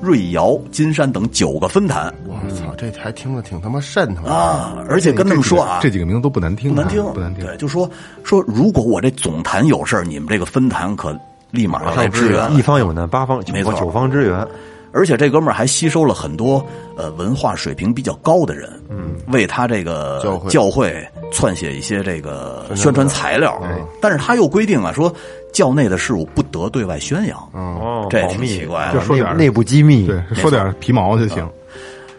[0.00, 4.30] 瑞瑶、金山等九个分坛我操，这还听着挺他妈瘆腾的。
[4.30, 7.44] 啊，而且跟他们说啊，这几个名字都不难听，不难听，不难听。
[7.44, 7.88] 对，就说
[8.24, 11.16] 说，如果我这总坛有事儿，你们这个分坛可
[11.50, 12.52] 立马要来支援。
[12.54, 14.46] 一方有难，八方没错九方支援。
[14.94, 16.62] 而且这哥们儿还吸收了很多
[16.98, 23.58] 呃文化水平比较高的人，嗯，为他这个教会教会撰写一些这个宣传材料。
[24.02, 25.10] 但是他又规定啊，说
[25.52, 27.38] 教内的事务不得对外宣扬。
[27.52, 30.06] 哦这挺奇怪的就说点内部机密。
[30.06, 31.48] 对，说点皮毛就行。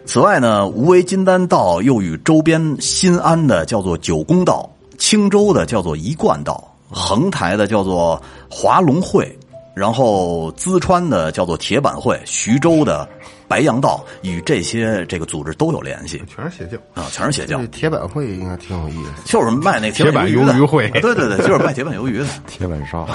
[0.06, 4.68] 此外呢，无为金丹道又与周边新安的叫做九宫道，
[4.98, 8.20] 青州的叫做一贯道，横台的叫做
[8.50, 9.36] 华龙会，
[9.74, 13.08] 然后淄川的叫做铁板会，徐州的
[13.48, 16.78] 白杨道，与这些这个组织都有联系全是邪教。
[16.94, 19.10] 啊，全是邪教，铁板会应该挺有意思。
[19.24, 22.26] 就是卖那铁板板鱿鱿鱼会的 对对对，就是卖铁板鱿鱼的。
[22.46, 23.06] 铁板烧，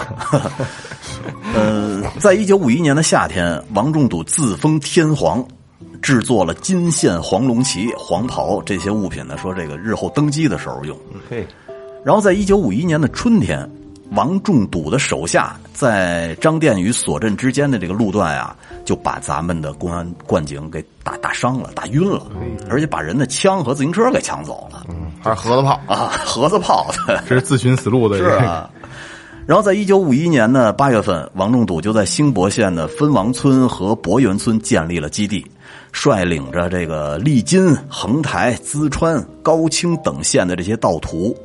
[1.56, 5.46] 呃，在一九五一年的夏天，王仲笃自封天皇，
[6.02, 10.98] 制作了金线黄龙旗、黄袍这些物品呢，说这个日后登基的时候用。
[11.30, 11.48] 嘿，
[12.04, 13.70] 然后在一九五一年的春天，
[14.12, 22.24] 王仲笃的手下在张店与索镇之间的这个路段啊，就把咱们的公安干警给打打伤了、打晕了，
[22.70, 24.86] 而且把人的枪和自行车给抢走了。
[25.22, 27.24] 还是盒子炮，啊，盒子炮的。
[27.28, 28.40] 这 是自寻死路的 是这个。
[28.40, 28.70] 啊。
[29.46, 35.44] 然后在一九五一年的八月份，王仲笃就在兴博县的分王村和博源村建立了基地，
[35.92, 41.36] 率领着这个利津、横台、淄川、高清等县的这些盗徒，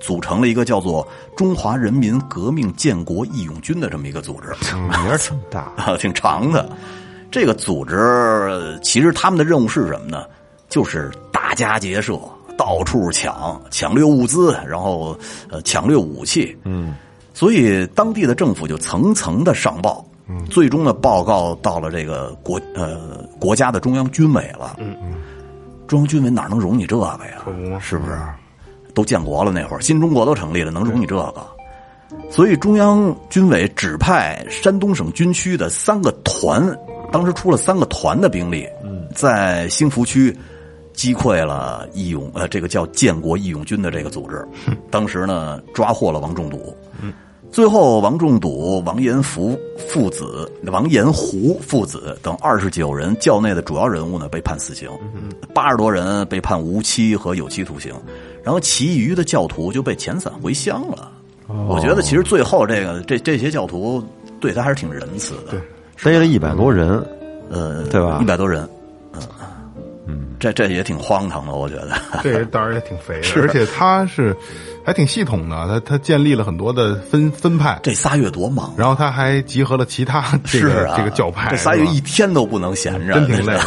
[0.00, 1.06] 组成了一个叫做
[1.36, 4.48] 中华人民革命建国义勇军的这么一个组织。
[4.76, 5.72] 名儿挺大。
[5.76, 6.68] 啊，挺长的。
[7.30, 10.24] 这个组织呃其实他们的任务是什么呢？
[10.68, 12.18] 就是打家劫舍，
[12.56, 15.18] 到处抢，抢掠物资，然后
[15.50, 16.56] 呃抢掠武器。
[16.64, 16.94] 嗯，
[17.34, 24.76] 所以当地的政府就层层的上报，嗯，最终的报告到了这个国呃国家的中央军委了。
[24.78, 25.14] 嗯嗯，
[25.86, 27.78] 中央军委哪能容你这个呀？
[27.80, 28.18] 是不是？
[28.98, 31.46] 都建国了那会儿，新中国都成立了，能容你这个？
[32.32, 36.76] 所以中央军委指派山东省军区的三个团，
[37.12, 38.66] 当时出了三个团的兵力，
[39.14, 40.36] 在兴福区
[40.92, 44.44] 击溃了义勇呃这个叫建国义勇军的这个组织。
[44.90, 46.76] 当时呢抓获了王仲笃。
[47.50, 49.58] 最后，王仲笃、王延福
[49.88, 54.88] 父子、王延胡父子等二十九人教内的主要人物呢被判死刑，
[55.54, 57.92] 八十多人被判无期和有期徒刑，
[58.44, 61.10] 然后其余的教徒就被遣散回乡了。
[61.46, 64.04] 我觉得其实最后这个这这些教徒
[64.38, 67.04] 对他还是挺仁慈的，对逮了一百多人，
[67.50, 68.18] 呃，对吧？
[68.20, 68.68] 一百多人，
[69.14, 69.22] 嗯。
[70.10, 71.90] 嗯，这这也挺荒唐的，我觉得。
[72.22, 74.34] 这人胆儿也挺肥的，而且他是
[74.88, 83.60] 还挺系统的，他他建立了很多的分分派，这仨月多忙，然后他还集合了其他 这是啊，这个教派，这仨月一天都不能闲着，真挺累的。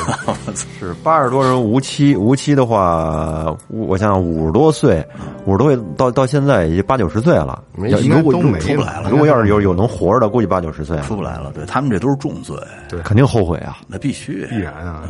[0.80, 5.06] 是八十多人无期，无期的话，我想想五十多岁，
[5.46, 7.64] 五十多岁到到现在也就八九十岁了。
[7.76, 11.04] 没应该如果如都没出不来了如果要是有有能活着的，估计八九十岁了。
[11.04, 11.52] 出不来了。
[11.54, 12.58] 对他们这都是重罪，
[12.90, 13.78] 对肯定后悔啊。
[13.86, 15.04] 那必须必然啊，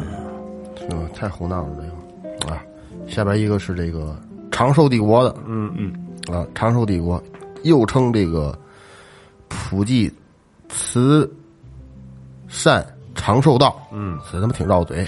[0.75, 1.69] 这个太胡闹了，
[2.41, 2.53] 这个。
[2.53, 2.61] 啊。
[3.07, 4.13] 下边一个是这个
[4.51, 5.93] 长寿帝国的，嗯嗯
[6.35, 7.21] 啊，长寿帝国
[7.63, 8.57] 又称这个
[9.47, 10.13] 普济
[10.69, 11.29] 慈
[12.47, 12.85] 善
[13.15, 15.05] 长寿道，嗯，这他妈挺绕嘴。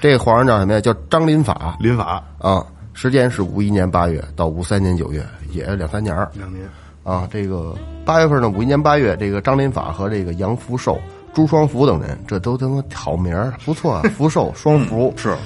[0.00, 0.80] 这个皇上叫什么呀？
[0.80, 6.68] 叫张林法 林法啊，时间是五一年八月到五三年九月，也两三年儿两年，
[7.02, 7.28] 啊。
[7.30, 7.74] 这个
[8.04, 10.98] 八月份呢，五一年八月，这个张林法和这个杨福寿、
[11.34, 14.02] 朱双福等人，这都他妈好名儿，不错啊。
[14.16, 15.36] 福寿、双福是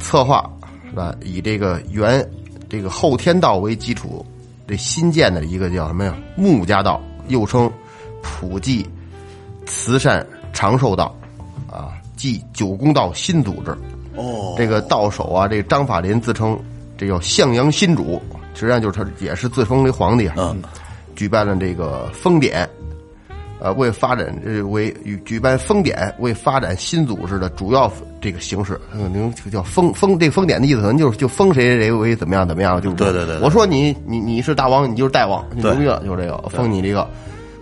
[0.00, 0.48] 策划
[0.88, 1.14] 是吧？
[1.22, 2.26] 以这个原
[2.68, 4.24] 这个后天道为基础，
[4.66, 6.16] 这新建的一个叫什么呀？
[6.36, 7.70] 穆家道，又称
[8.22, 8.84] 普济
[9.66, 11.14] 慈善长寿道，
[11.70, 13.70] 啊，即九宫道新组织。
[14.16, 16.58] 哦，这个到手啊，这个张法林自称
[16.96, 18.20] 这叫向阳新主，
[18.54, 20.34] 实际上就是他也是自封为皇帝啊。
[20.38, 20.62] 嗯，
[21.14, 22.68] 举办了这个封典，
[23.66, 37.08] 呃，为发展呃为与举办封典为发展新组织的主要这个形式，可能就叫封封这个封典的意思，可能就是就封谁谁谁为怎么样怎么样，就是对对对对我说你你你是大王，你就是大王，你对牛逼了，就是这个封你这个。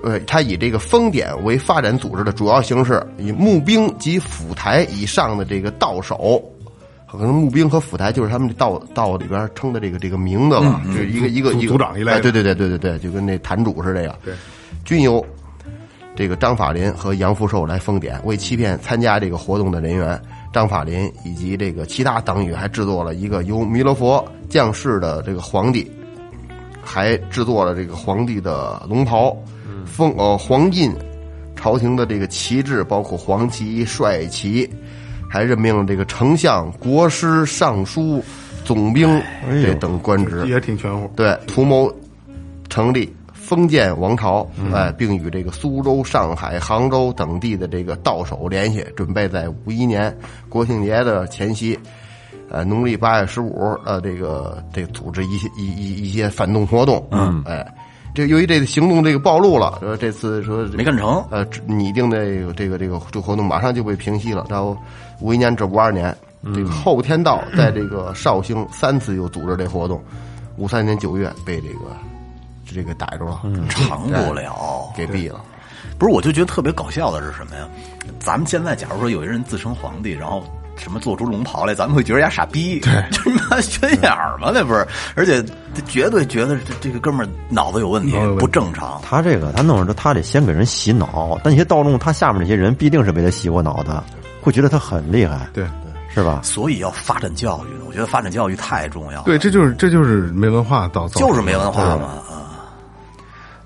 [0.03, 6.45] 呃，他以这个封典为发展组织的主要形式，以募兵及府台以上的这个到手，
[7.11, 14.15] 可能募兵和府台就是他们这道道里边称的这个这个名字了，就是一个一个一个组长一类哎对对对对对对，就跟那坛主似的呀。
[14.23, 14.35] 对，
[14.85, 15.25] 均由
[16.17, 20.21] 这个张法林和杨福寿来封典，为欺骗参加这个活动的人员，
[20.53, 25.91] 张法林以及这个其他党羽还制作了一个由弥勒佛降世的这个皇帝，
[26.81, 29.37] 还制作了这个皇帝的龙袍，
[29.85, 30.93] 封呃黄印，
[31.57, 34.71] 朝廷的这个旗帜包括黄旗、帅旗，
[35.29, 38.23] 还任命了这个丞相、国师、尚书、
[38.65, 39.21] 总兵
[39.63, 40.47] 这等官职。
[40.47, 41.11] 也挺全乎。
[41.17, 41.93] 对，图谋
[42.69, 43.13] 成立
[43.45, 50.17] 封建王朝，哎，并与这个苏州、上海、杭州等地的这个道手联系，准备在五一年
[50.49, 51.79] 国庆节的前夕，
[52.49, 57.67] 呃，农历八月十五，呃，这个这个组织一些一一一些反动活动，嗯，哎，
[58.15, 61.23] 这由于这个行动这个暴露了，说这次说没干成。
[61.31, 64.47] 呃，拟定的这个这个这个这个活动马上就被平息了。
[64.49, 64.75] 然后
[65.21, 66.17] 五一年至五二年，
[66.55, 70.03] 这个后天道在这个绍兴三次又组织这活动，
[70.57, 71.91] 五三年九月被这个
[72.73, 75.41] 这个逮住了，长不了，给毙了。
[75.99, 77.69] 不是，我就觉得特别搞笑的是什么呀？
[78.19, 80.43] 咱们现在假如说有一人自称皇帝，然后
[80.77, 84.51] 什么做出龙袍来，咱们会觉得人家傻逼，对， 这他妈缺眼儿吗？
[84.53, 85.45] 那不是，而且
[85.87, 89.01] 绝对觉得这这个哥们儿脑子有问题不正常。
[89.03, 94.03] 他这个他弄着他得先给人洗脑，但那些盗众他下面这些人必定是被他洗过脑的，
[94.41, 95.65] 会觉得他很厉害，对
[96.13, 96.41] 是吧？
[96.43, 99.25] 所以要发展教育呢，我觉得发展教育太重要了。
[99.27, 102.19] 对，这就是这就是没文化就是没文化嘛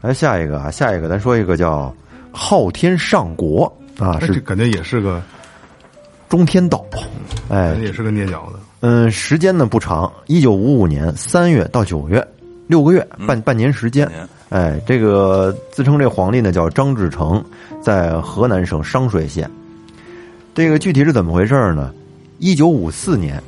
[0.08, 0.10] 啊！
[0.10, 1.94] 来下一个啊，下一个咱说一个叫
[2.32, 5.22] 昊天上国啊，哎，这是感觉也是个，
[6.30, 6.82] 中天道，
[7.50, 8.58] 哎也是个捏脚的。
[8.80, 12.26] 嗯，时间呢不长，一九五五年三月到九月，
[12.68, 14.10] 六个月，半半年时间。
[14.48, 17.44] 哎，这个自称这皇帝呢叫张志成，
[17.82, 19.50] 在河南省商水县。
[20.54, 21.92] 这个具体是怎么回事呢？
[22.38, 23.42] 一九五四年，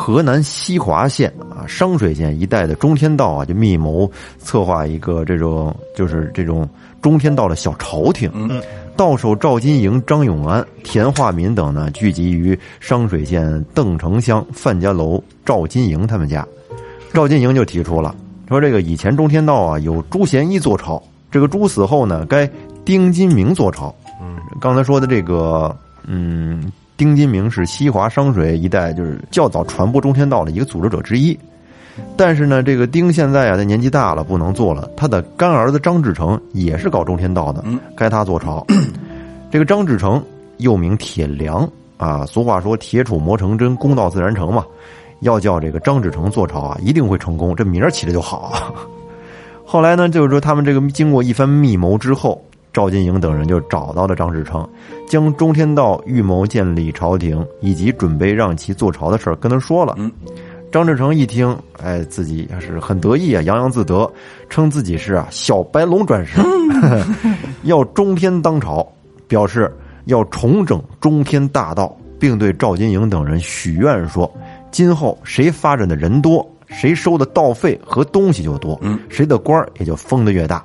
[0.00, 6.66] 河南西华县啊商水县一带的中天道啊，就密谋策划一个这种就是这种
[7.02, 8.30] 中天道的小朝廷。
[8.32, 8.62] 嗯，
[8.96, 16.46] 到手赵金营、张永安、田化民等呢，聚集于商水县邓城乡范家楼赵金营他们家。
[17.12, 18.14] 赵金营就提出了，
[18.48, 22.50] 说这个以前中天道啊有朱贤一坐朝，这个朱死后呢，该
[22.86, 23.94] 丁金明坐朝。
[24.22, 31.34] 嗯，刚才说的这个，嗯，丁金明是西华商水一带就是较早传播中天道的一个组织者之一。
[32.14, 34.86] 但是呢，这个丁现在啊，他年纪大了，不能做了。
[34.98, 37.64] 他的干儿子张志成也是搞中天道的，
[37.96, 38.62] 该他做朝。
[39.50, 40.22] 这个张志成
[40.58, 44.62] 又名铁良啊，俗话说“铁杵磨成针，公道自然成”嘛。
[45.20, 48.70] 要叫这个张志成做朝啊，一定会成功，这名儿起的就好啊。
[49.64, 54.68] 后来呢，就是说他们这个经过一番密谋之后，赵金营等人就找到了张志成，
[55.08, 59.94] 将中天道预谋建立朝廷以及准备让其做朝的事儿跟他说了。
[59.98, 60.10] 嗯
[60.72, 64.08] 张志成一听，哎，自己也是很得意啊，洋洋自得，
[64.48, 66.40] 称自己是啊小白龙转世，
[67.64, 68.86] 要中天当朝，
[69.26, 69.68] 表示
[70.04, 74.32] 要重整中天大道，并对赵金营等人许愿说，
[74.70, 80.64] 今后谁发展的人多，谁收的道费和东西就多，嗯，谁的官儿也就封的越大。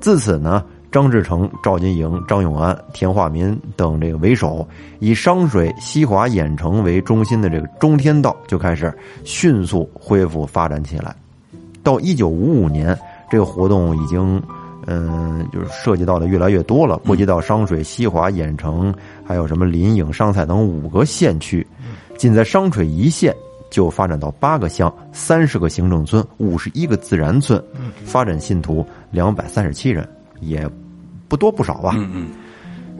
[0.00, 0.64] 自此呢，
[0.94, 4.64] 张志成、赵金营、张永安、田化民等这个为首，
[5.00, 11.12] 以商水、西华、郾城为中心的这个中天道就开始迅速恢复发展起来。
[11.82, 12.96] 到一九五五年，
[13.28, 14.40] 这个活动已经，
[14.86, 18.94] 嗯，就是涉及到的越来越多了，波及到商水、西华、郾城，
[19.26, 21.66] 还有什么临颍、商蔡等五个县区。
[22.16, 23.34] 仅在商水一县
[23.68, 27.60] 就发展到八个乡、三十个行政村、五十一个自然村，
[28.04, 30.08] 发展信徒两百三十七人，
[30.40, 30.64] 也
[31.28, 31.92] 不多不少吧。
[31.96, 32.28] 嗯嗯，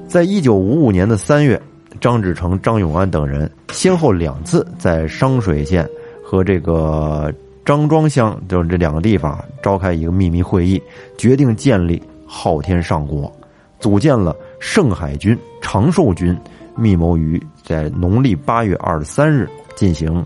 [0.09, 1.61] 在一九五五年的三月，
[2.01, 5.89] 张志成、张永安等人先后两次在商水县
[6.25, 7.33] 和这个
[7.65, 10.83] 张庄乡，就是这两个地方召开一个秘密会议，
[11.17, 13.33] 决定建立昊天上国，
[13.79, 16.37] 组建了盛海军、长寿军，
[16.77, 20.25] 密谋于在农历八月二十三日进行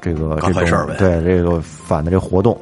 [0.00, 2.58] 这个这种事呗对这个反的这个活动。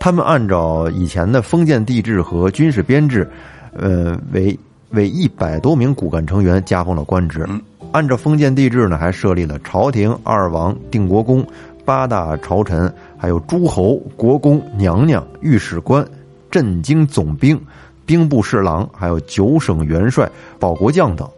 [0.00, 3.30] 他们按照以前的封建帝制和军事编制，
[3.74, 4.58] 呃，为
[4.92, 7.46] 为一百多名骨干成员加封了官职。
[7.92, 11.46] 按照封建帝制呢，还设立了朝廷、二王、定国公、
[11.84, 16.02] 八大朝臣，还有诸侯、国公、娘娘、御史官、
[16.50, 17.60] 镇京总兵、
[18.06, 20.26] 兵部侍郎，还有九省元帅、
[20.58, 21.28] 保国将等。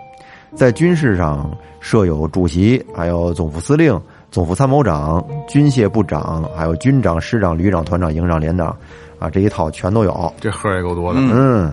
[0.54, 1.50] 在军事上
[1.80, 4.00] 设有主席，还有总副司令、
[4.32, 8.74] 总副参谋长、军械部长，还有军长、师长、旅长、团长、营长、连长，
[9.18, 10.32] 啊，这一套全都有。
[10.40, 11.20] 这盒也够多的。
[11.20, 11.70] 嗯，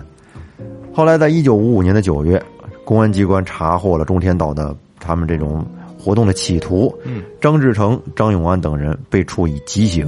[0.92, 2.40] 后来在一九五五年的九月，
[2.84, 5.64] 公安机关查获了中天岛的他们这种
[5.98, 6.94] 活动的企图。
[7.02, 10.06] 嗯，张志成、张永安等人被处以极刑，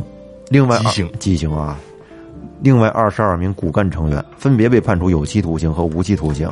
[0.50, 1.78] 另外极刑极刑啊，
[2.60, 6.46] 另外二十二名骨干成员分别被判处有期徒刑和无期徒刑。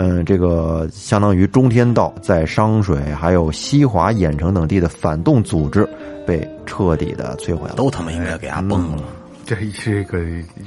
[0.00, 5.86] 嗯，这个相当于中天道在商水还有西华、郾城等地的反动组织
[6.24, 7.74] 被彻底的摧毁了。
[7.74, 9.02] 都他妈应该给他崩了。
[9.44, 10.20] 这这个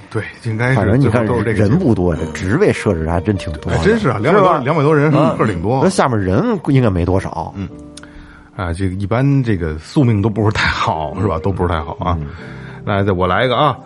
[0.09, 7.53] 对，应该是反正你看都是这个人不多，这职位设置还真挺多真是啊，两百多两百多人，嗯个儿挺多那下面人应该没多少。
[7.55, 7.69] 嗯，
[8.55, 8.73] 啊。
[8.73, 11.39] 这个一般这个宿命都不是太好，是吧？
[11.39, 12.17] 都不是太好啊。
[12.83, 13.77] 来，再我来一个啊，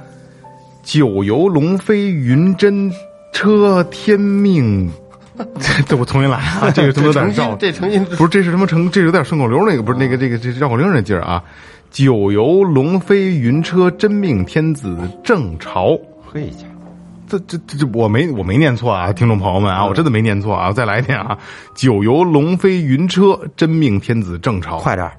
[0.81, 2.91] 九游龙飞云真
[3.31, 4.89] 车天命。
[5.37, 6.71] 这 这我重新来啊！
[6.73, 8.89] 这个他妈有点绕，这成音不是，这是什么成？
[8.89, 11.43] 这是有点顺口溜那个，不是那个这个这绕口令那劲儿啊！
[11.91, 15.97] 九游龙飞云车真命天子正朝，
[16.31, 16.91] 嘿家伙，
[17.27, 20.71] 这这这这我没我没念错啊，听众朋友们啊，我真的没念错啊！
[20.71, 21.37] 再来一遍啊！
[21.75, 25.09] 九游龙飞云车真命天子正朝，快点！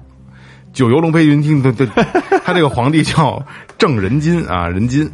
[0.73, 1.87] 九游龙飞云听对对，
[2.43, 3.43] 他这个皇帝叫
[3.77, 5.11] 郑仁金啊，仁金。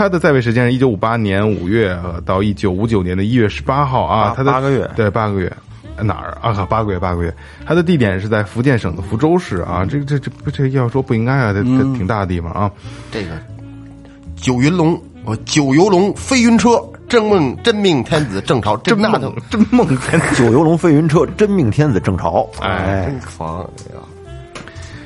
[0.00, 5.52] 他的在位时间是一九五八年五月呃到一九五九年的一月十八号啊，八他的八个月对八个月，
[5.98, 6.54] 哪儿啊？
[6.54, 7.30] 靠八个月，八个月。
[7.66, 12.70] 他的地点是在福建省的福州市啊，这这这不这要说不应该啊，这这挺大的地方啊。
[13.12, 13.32] 这个
[14.36, 22.48] 九云龙，我九游龙飞云车，真命真命天子正朝，真梦真梦天子， 九游龙飞云车，真命天子正朝。
[22.62, 24.00] 哎真狂呀。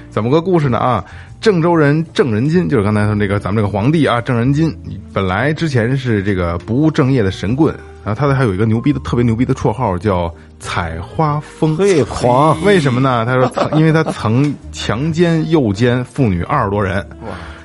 [0.08, 1.04] 怎么个故事呢啊？
[1.44, 4.74] 郑州人郑仁金，就是刚才说这个咱们这个皇帝啊，郑仁金，
[5.12, 13.26] 本来之前是这个不务正业的神棍，然后他的还有一个牛逼的特别牛逼的绰号叫采花蜂，嘿狂为什么呢？
[13.26, 17.06] 他说曾，因为他曾强奸诱奸妇女二十多人。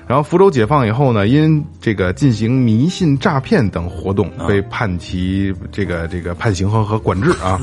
[0.08, 7.58] 然后福州解放以后呢，因这个进行迷信诈骗等活动，被判其这个这个判刑和和管制啊。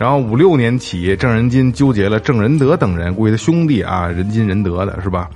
[0.00, 5.28] 然后五六年起，郑仁金纠结了郑仁德等人，估计他兄弟啊，仁金仁德的是吧？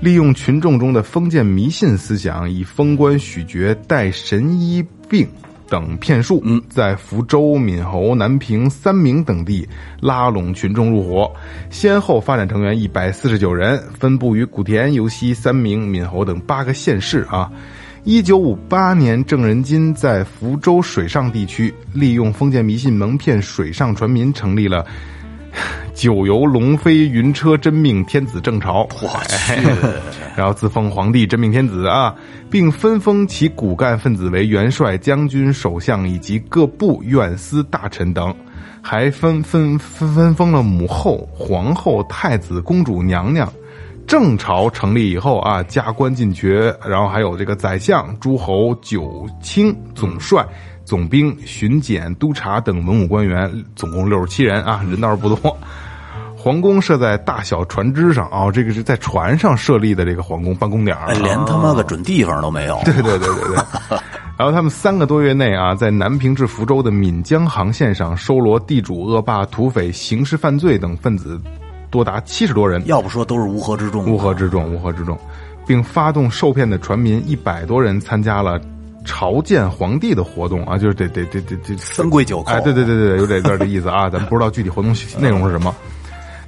[0.00, 5.26] 利用群众中的封建迷信思想，以封官许爵、带神医病
[5.68, 11.32] 等骗术，在福州、闽侯、南平、三明等地拉拢群众入伙，
[11.68, 17.50] 先后发展成员一百四十九人，分布于古田、尤溪、三明、闽侯等八个县市啊。
[18.04, 24.84] 一九五八年，郑仁金在福州水上地区利用封建迷信蒙骗水上船民，成立了
[25.94, 28.86] 九游龙飞云车真命天子正朝。
[29.00, 29.54] 我去，
[30.36, 32.14] 然后自封皇帝真命天子啊，
[32.50, 38.34] 并分封其骨干分子为元帅、将军、首相以及各部院司大臣等。
[38.86, 43.50] 还分分分分封了母后、皇后、太子、公主、娘娘。
[44.06, 50.46] 正朝成立以后啊，加官进爵，然后还有这个宰相、诸侯、九卿、总帅、
[50.84, 55.56] 总兵、巡检、督察等文武官员，总共六十七人啊，人倒是不多。
[56.36, 62.78] 皇宫设在大小船只上啊、这个是在船上设立的这个皇宫办公点儿哎，连他妈个准地方都没有。
[62.84, 63.56] 对对对对对。
[64.36, 71.40] 然后他们三个多月内啊，在南平至福州的闽江航线上收罗地主、恶霸、土匪、刑事犯罪等分子，
[71.94, 72.84] 多达七十多人。
[72.86, 74.04] 要不说都是乌合之众。
[74.12, 75.16] 乌合之众，乌合之众，
[75.64, 78.60] 并发动受骗的船民一百多人参加了
[79.04, 82.46] 朝见皇帝的活动啊，就是得得得得得三跪九叩。
[82.46, 84.92] 哎，对对对对，有点有点这意思啊，咱们不知道具体活动
[85.22, 85.72] 内容是什么。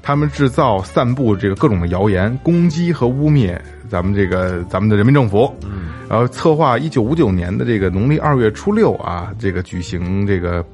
[0.02, 3.56] 他们制造、散布这个各种的谣言，攻击和污蔑
[3.88, 5.52] 咱们这个咱们的人民政府。
[5.64, 10.64] 嗯，然后策划一九五九年的这个农历二月初六啊，这个举行这个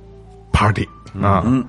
[0.51, 0.89] party
[1.21, 1.43] 啊。
[1.47, 1.63] 嗯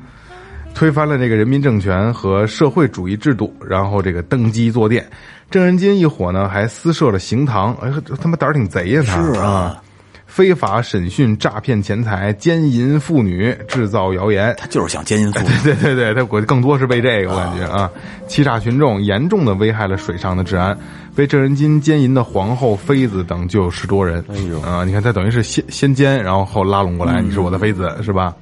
[0.73, 5.05] 推翻了这个人民政权和社会主义制度，然后这个登基坐殿。
[5.49, 9.81] 郑仁金一伙呢，还私设了刑堂，哎，这他妈胆儿挺贼呀，他是啊，
[10.25, 14.53] 非法审讯、诈骗钱财、奸淫妇女、制造谣言。
[14.57, 15.47] 他就是想奸淫妇女。
[15.63, 17.89] 对对对，他我更多是为这个，我感觉啊，
[18.27, 20.75] 欺诈群众，严重的危害了水上的治安。
[21.15, 24.25] 被郑仁金奸淫的皇后、妃子等就有十多人。
[24.29, 28.33] 哎呦啊，你看他等于是先先奸，然后后拉拢过来，你是我的妃子，是吧？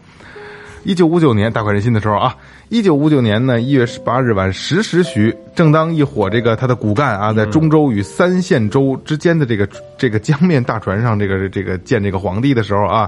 [0.83, 2.35] 一九五九年大快人心的时候啊，
[2.69, 13.07] 一九五九年呢一月十八日晚十时许，正当一伙这个他的骨干啊，在中州与三县州之间的这个这个江面大船上，这个这个见这个皇帝的时候啊，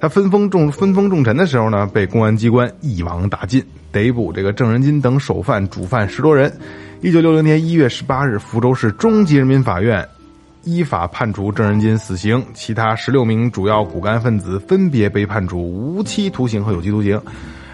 [0.00, 6.52] 他分封重分封重臣的时候呢，被公安机关一网打尽，逮捕这个郑仁金等首犯、主犯十多人。
[7.00, 10.06] 一九六零年一月十八日，福州市中级人民法院
[10.70, 17.20] 依法判处郑仁金死刑，其他十六名主要骨干分子分别被判处无期徒刑和有期徒刑。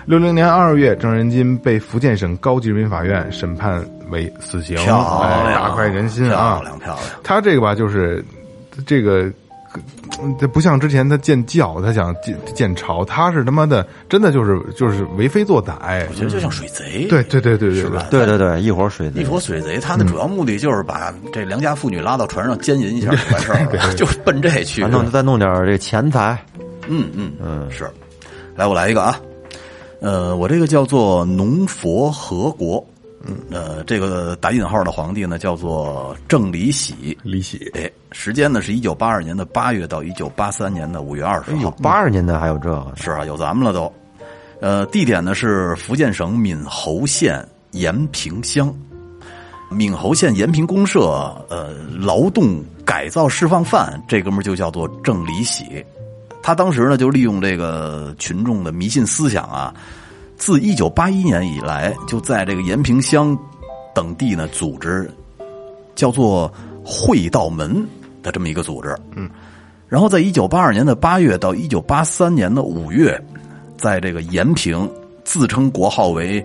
[0.07, 6.61] 六零年二月，郑仁金被福建省高级人民法院审判为死刑，漂哎亮，大快人心啊！
[6.61, 6.99] 漂亮漂亮。
[7.24, 8.24] 他这个吧，就是
[8.86, 9.34] 这个，嗯
[10.39, 16.14] 这不像之前他建教，他想建建朝，他是他妈的真的就是就是为非作歹我。
[16.14, 18.07] 觉得就像水贼，对对对对对，是吧？
[18.11, 24.89] 对对对，一伙水贼一伙水贼，他的主要目的就是把这良家妇女拉到船上奸淫一下就完事儿，就是奔这去还。
[24.89, 26.43] 弄再弄点这钱财，
[26.89, 27.91] 嗯嗯嗯，是。
[28.55, 29.21] 来，我来一个啊，
[30.01, 32.83] 呃，我这个叫做农佛和国，
[33.27, 43.93] 嗯，呃，这个打引号的皇帝呢叫做郑李喜，李喜，哎，时间呢是一九八二年的八月到一九八三年的五月二十号，八二年的还有这个，是啊，有咱们了都。
[44.61, 48.74] 呃，地点呢是福建省闽侯县延平乡。
[49.68, 51.01] 闽侯县延平公社，
[51.51, 55.85] 呃，劳动改造释放犯，这哥们儿就叫做郑李喜。
[56.41, 59.74] 他当时呢就利用这个群众的迷信思想啊，
[60.37, 63.37] 自一九八一年以来，就在这个延平乡
[63.95, 65.11] 等地呢组织
[65.95, 66.53] 叫做
[66.84, 67.84] 会道门
[68.22, 68.95] 的这么一个组织。
[69.14, 69.30] 嗯，
[69.89, 73.20] 然后在一九八二年的八月到一九八三年的五月，
[73.76, 74.89] 在这个延平
[75.24, 76.45] 自称国号为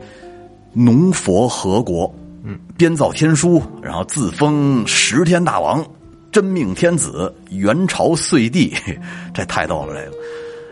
[0.73, 2.11] 农佛和国，
[2.43, 5.85] 嗯，编造天书，然后自封十天大王、
[6.31, 8.73] 真命天子、元朝岁帝，
[9.33, 10.17] 这太逗了，这个。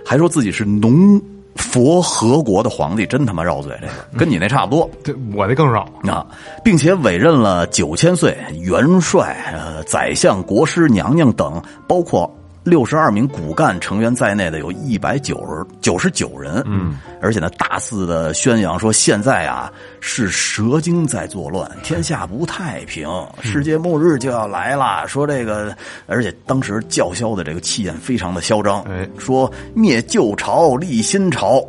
[0.06, 1.22] 还说自己是农
[1.60, 4.90] 佛和国的皇帝，真他妈绕嘴，这个跟你那差不多。
[5.04, 5.82] 这我那更绕。
[6.08, 6.26] 啊，
[6.64, 12.34] 并且委任了九千岁元帅、呃宰相、国师、娘娘等，包括
[12.70, 16.62] 六十二名骨干成员在内的有一百九十九十九人。
[16.66, 23.10] 嗯，而且呢，大肆的宣扬说现在啊是蛇精在作乱，天下不太平，
[23.42, 25.08] 世界末日就要来了。
[25.08, 31.66] 说这个，而且当时叫嚣的这个气焰非常的嚣张，哎说灭旧朝，立新朝。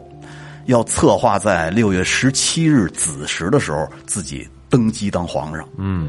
[0.66, 5.66] 要策划在六月十七日子时的时候自己登基当皇上。
[5.78, 6.08] 嗯，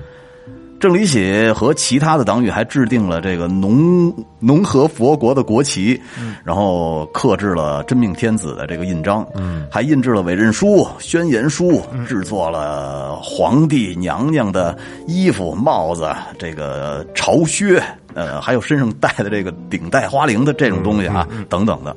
[0.81, 6.01] 郑李喜和其他的党羽还制定了这个农农和佛国的国旗，
[6.43, 14.75] 然后刻制了真命天子的这个印章，嗯，还印制了委任书、宣言书，制作了皇帝娘娘的
[15.05, 16.09] 衣服、帽子、
[16.39, 17.79] 这个朝靴，
[18.15, 21.95] 呃，还有身上戴的这个顶戴花翎的这种东西啊，等等的。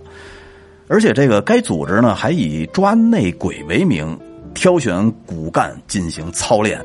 [0.89, 4.15] 而且这个该组织呢，还以抓内鬼为名，
[4.53, 6.79] 挑选骨干进行操练，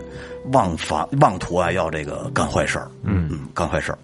[0.52, 3.97] 妄法妄图啊要这个干坏事儿，嗯嗯，干坏事儿。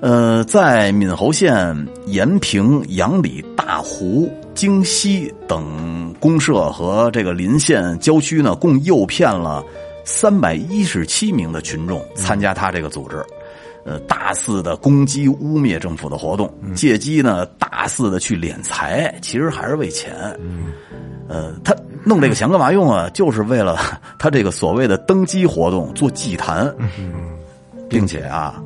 [0.00, 9.64] 呃，在闽侯县延平、阳里、大湖、京西等公社和这个邻县郊区呢，共诱骗了
[10.04, 13.24] 三百一十七名的群众参加他这个组织。
[13.86, 20.12] 呃，大肆的攻击、污蔑政府的活动，借机呢大肆的去敛财，其实还是为钱。
[21.28, 21.72] 呃，他
[22.04, 23.08] 弄这个钱干嘛用啊？
[23.14, 23.78] 就是为了
[24.18, 26.74] 他这个所谓的登基活动做祭坛，
[27.88, 28.60] 并且啊，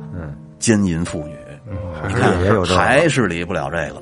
[0.57, 1.35] 奸淫妇女，
[2.07, 4.01] 你看还是离不了这个。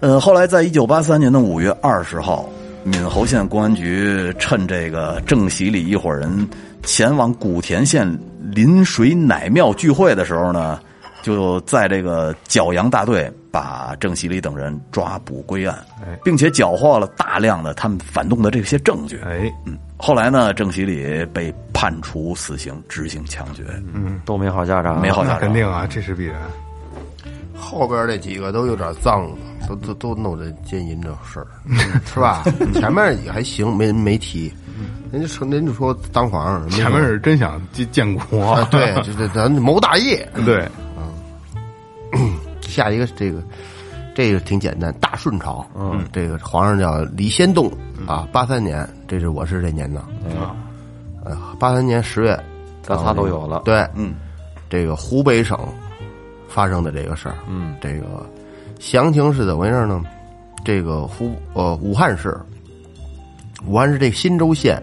[0.00, 2.48] 呃，后来在一九八三年的五月二十号，
[2.84, 6.48] 闽侯县公安局趁这个郑喜礼一伙人
[6.82, 8.08] 前往古田县
[8.40, 10.80] 临水奶庙聚会的时候呢，
[11.22, 19.20] 就在这个剿洋大队把郑喜礼等人抓捕归案哎，并且缴获了大量的他们反动的这些证据。
[19.24, 23.64] 哎，嗯，后来呢，郑喜礼被判处死刑，执行枪决。
[23.92, 26.36] 嗯，都没好下场，没好下场肯定啊，这是必然。
[27.54, 29.28] 后边这几个都有点脏，
[29.68, 31.46] 都都都弄这奸淫这事儿，
[32.06, 32.44] 是吧？
[32.74, 34.52] 前面也还行，没没提。
[35.12, 40.28] 人家说，人家说当皇上，前面是真想建建国啊，， 对，这这咱谋大业。
[40.44, 40.68] 对，
[42.12, 43.42] 嗯下一个这个
[44.14, 47.70] 这个挺简单，大顺朝，嗯，这个皇上叫李先栋
[48.06, 50.00] 啊，八三年，这是我是这年的
[50.38, 50.54] 啊，
[51.24, 52.38] 呃，八三年十月，
[52.82, 53.62] 咱仨都有了。
[53.64, 54.14] 对，嗯，
[54.68, 55.58] 这个湖北省
[56.48, 58.24] 发生的这个事儿，嗯，这个
[58.78, 60.02] 详情是怎么回事呢？
[60.64, 62.38] 这个湖呃武汉市，
[63.66, 64.82] 武汉市这个新州县，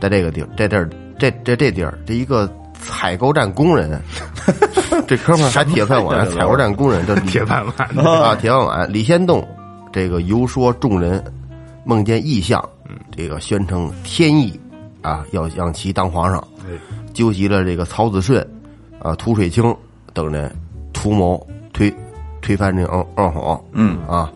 [0.00, 4.00] 在这个地儿，这地儿，这这这地儿，这一个采购站工人，
[5.06, 8.92] 这哥们儿还铁饭碗，采购站工人，这 铁饭碗啊，铁饭碗。
[8.92, 9.46] 李先栋
[9.92, 11.22] 这个游说众人，
[11.84, 12.62] 梦见异象，
[13.14, 14.58] 这个宣称天意
[15.02, 16.42] 啊，要让其当皇上，
[17.12, 18.40] 纠集了这个曹子顺、
[19.00, 19.74] 啊涂水清
[20.14, 20.50] 等人，
[20.92, 21.92] 图谋推
[22.40, 24.32] 推翻这二二皇，嗯啊，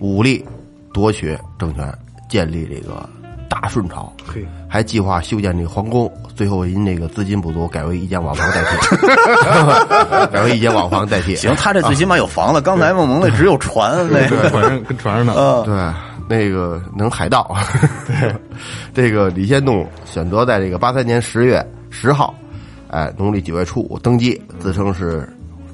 [0.00, 0.44] 武力
[0.92, 1.92] 夺取政权，
[2.28, 3.08] 建立这个
[3.48, 4.12] 大顺朝。
[4.26, 8.96] 嘿，还计划修建这个皇宫，最后因这个资金不足，改为一间瓦房代替，
[10.32, 11.34] 改为一间瓦房代替。
[11.36, 17.56] 行，他这最起码有房子，刚才梦萌那只有船，那个船上跟船上呢，呃，对，那个能海盗。
[18.06, 18.34] 对，
[18.92, 22.34] 这个李先栋选择在这个八三年十月十号，
[22.88, 25.26] 哎，农历九月初五登基，自称是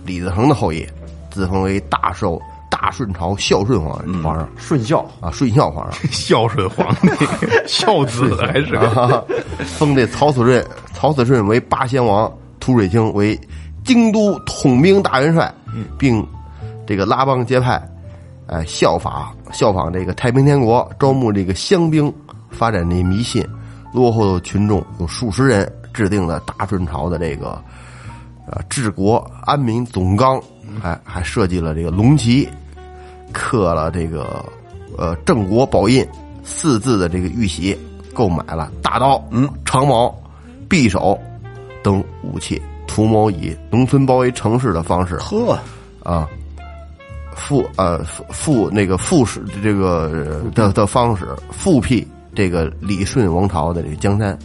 [0.05, 0.87] 李自成的后裔，
[1.31, 2.41] 自封为大寿
[2.85, 4.47] 大顺朝孝顺皇皇上。
[4.59, 4.99] 顺孝。
[5.18, 5.99] 啊，顺孝皇上。
[6.12, 7.09] 孝顺皇帝，
[7.66, 8.74] 孝子还是？
[8.74, 9.24] 啊，
[9.64, 10.62] 封这曹子顺，
[10.93, 12.30] 曹子顺为八贤王，
[12.61, 13.41] 涂水清为
[13.85, 15.51] 京都统兵大元帅，
[15.97, 16.22] 并
[16.87, 17.82] 这个拉帮结派，
[18.49, 22.12] 哎，效法效仿这个太平天国，招募这个乡兵，
[22.51, 23.43] 发展这迷信，
[23.95, 27.59] 落后的群众有数十人，制定了大顺朝的这个
[28.47, 30.39] 呃治国安民总纲，
[30.82, 32.47] 还还设计了这个龙旗，
[33.35, 34.43] 刻了这个
[34.97, 36.07] 呃郑国宝印
[36.45, 37.76] 四字的这个玉玺，
[38.14, 40.14] 购买了大刀、嗯长矛、
[40.70, 41.18] 匕首
[41.82, 45.16] 等武器，图谋以农村包围城市的方式。
[45.16, 45.59] 呵，
[46.03, 46.28] 啊，
[47.35, 54.39] 复呃复复那个复使这个呃的的方式复辟这个李顺王朝的这个江山，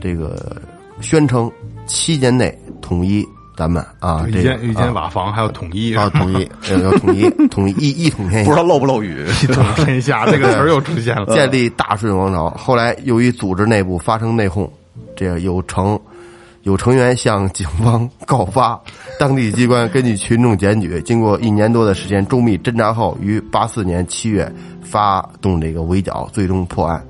[0.00, 0.62] 这个
[1.00, 1.50] 宣称
[1.86, 3.26] 七年内统一
[3.56, 8.56] 咱们啊，一这个间一间瓦房还要统一啊统一要要 统一统一一一统天下不知。
[8.56, 12.50] 道漏不漏雨， 一统天下 这个词儿又出现了，建立大顺王朝。
[12.50, 14.68] 后来由于组织内部发生内讧，
[15.16, 15.98] 这个有成
[16.62, 18.80] 有成员向警方告发，
[19.20, 24.52] 当地机关根据群众检举，经过一年多的时间周密侦查后，于八四年七月
[24.82, 27.00] 发动这个围剿，最终破案。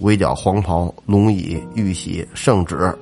[0.00, 2.92] 围剿黄袍、龙椅、玉玺、圣旨。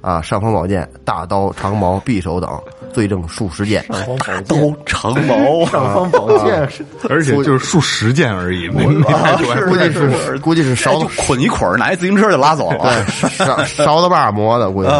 [0.00, 2.50] 啊，尚方宝剑、大刀、长矛、匕首等
[2.92, 3.84] 罪证数十件，
[4.46, 9.54] 刀长矛，尚方宝剑是而且就是数十件而已，没没太多。
[9.66, 12.78] 估计是估计是哎勺子捆一捆儿，拿一自行车就拉走了。
[12.78, 14.90] 对，勺勺子把磨的，估计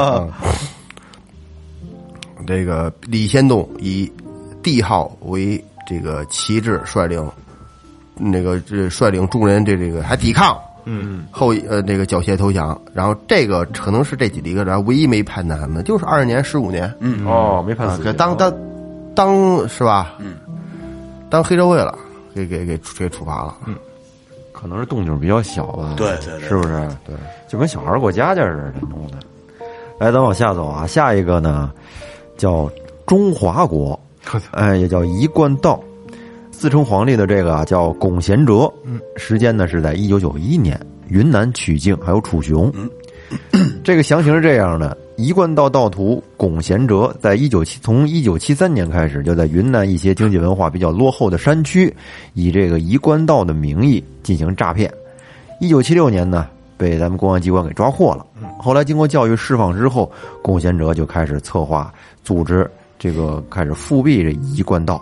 [2.47, 4.11] 这个李先栋以
[4.63, 7.31] 帝号为这个旗帜，率领
[8.17, 10.59] 那个这率领众人这这个还抵抗，
[10.91, 12.81] 嗯，后呃那个缴械投降。
[12.95, 18.53] 然后这个可能是这几个人唯一没判的，什么，就是二十年、十五年，嗯，哦，没判死当当
[19.15, 20.15] 当是吧？
[20.19, 20.37] 嗯，
[21.29, 21.97] 当黑社会了，
[22.35, 23.55] 给给给给处罚了。
[23.67, 23.77] 嗯，
[24.53, 26.89] 可能是动静比较小吧，对对对是不是？
[27.05, 27.15] 对，
[27.49, 29.19] 就跟小孩过家家似的弄的。
[29.99, 31.71] 来，咱往下走啊，下一个呢
[32.37, 32.71] 叫
[33.07, 33.99] 中华国，
[34.53, 35.79] 哎，也叫一贯道。
[36.59, 42.69] 自称皇帝的这个啊叫龚贤哲，嗯，时间呢是在一九九一年，云南曲靖还有楚雄。
[43.85, 51.95] 这个详情是这样的：一贯道道徒龚贤哲，在一九七从一九七三年开始，就在云南一些经济文化比较落后的山区，
[52.35, 54.93] 以这个一贯道的名义进行诈骗。
[55.61, 58.27] 一九七六年呢，被咱们公安机关给抓获了。
[58.59, 60.11] 后来经过教育释放之后，
[60.43, 61.95] 龚贤哲就开始策划、
[62.25, 65.01] 组织这个开始复辟这一贯道。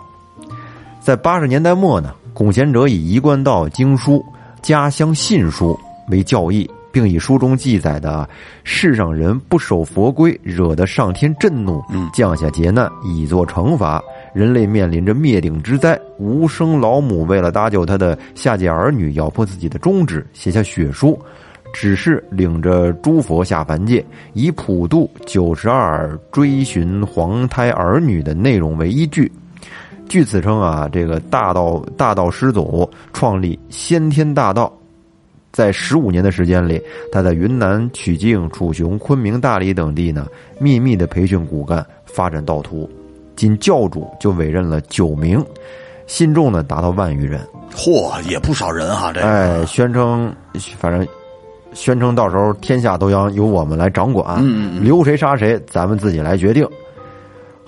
[1.07, 4.17] 在八十年代末呢，龚贤哲以一贯道经书
[4.61, 5.71] 《家乡信书》
[6.11, 8.27] 为教义，并以书中记载的
[8.65, 11.81] 世上人不守佛规，惹得上天震怒，
[12.13, 14.03] 降下劫难，以作惩罚。
[14.33, 21.17] 人类面临着灭顶之灾，无生老母为了搭救他的下界儿女，咬破自己的中指，写下血书，
[21.73, 29.31] 只是领着诸佛下凡界，以普渡九十二追寻黄胎儿女的内容为依据。
[30.09, 34.71] 据此称啊，这个大道大道师祖创立先天大道，
[35.51, 36.81] 在十五年的时间里，
[37.11, 40.27] 他在云南曲靖、楚雄、昆明、大理等地呢，
[40.59, 42.89] 秘密的培训骨干，发展道徒。
[43.35, 45.45] 仅教主就委任了九名，
[46.07, 47.39] 信众呢达到万余人。
[47.75, 50.33] 嚯，也不少人哈，这个哎，宣称
[50.79, 51.05] 反正
[51.73, 56.67] 宣称到时候天下都要由我们来掌管，嗯嗯留谁杀谁，咱们自己来决定。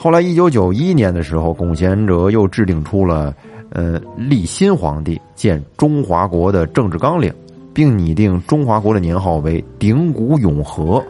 [0.02, 3.36] 后来，一九九一年的时候，龚贤哲又制定出了
[3.70, 7.34] 呃立新皇帝建中华国的政治纲领，
[7.74, 11.04] 并拟定中华国的年号为鼎古永和。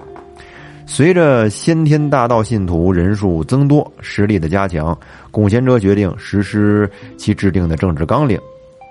[0.88, 4.98] 随着先天大道信徒人数增多，实力的加强，
[5.30, 8.40] 龚贤哲决定实施其制定的政治纲领。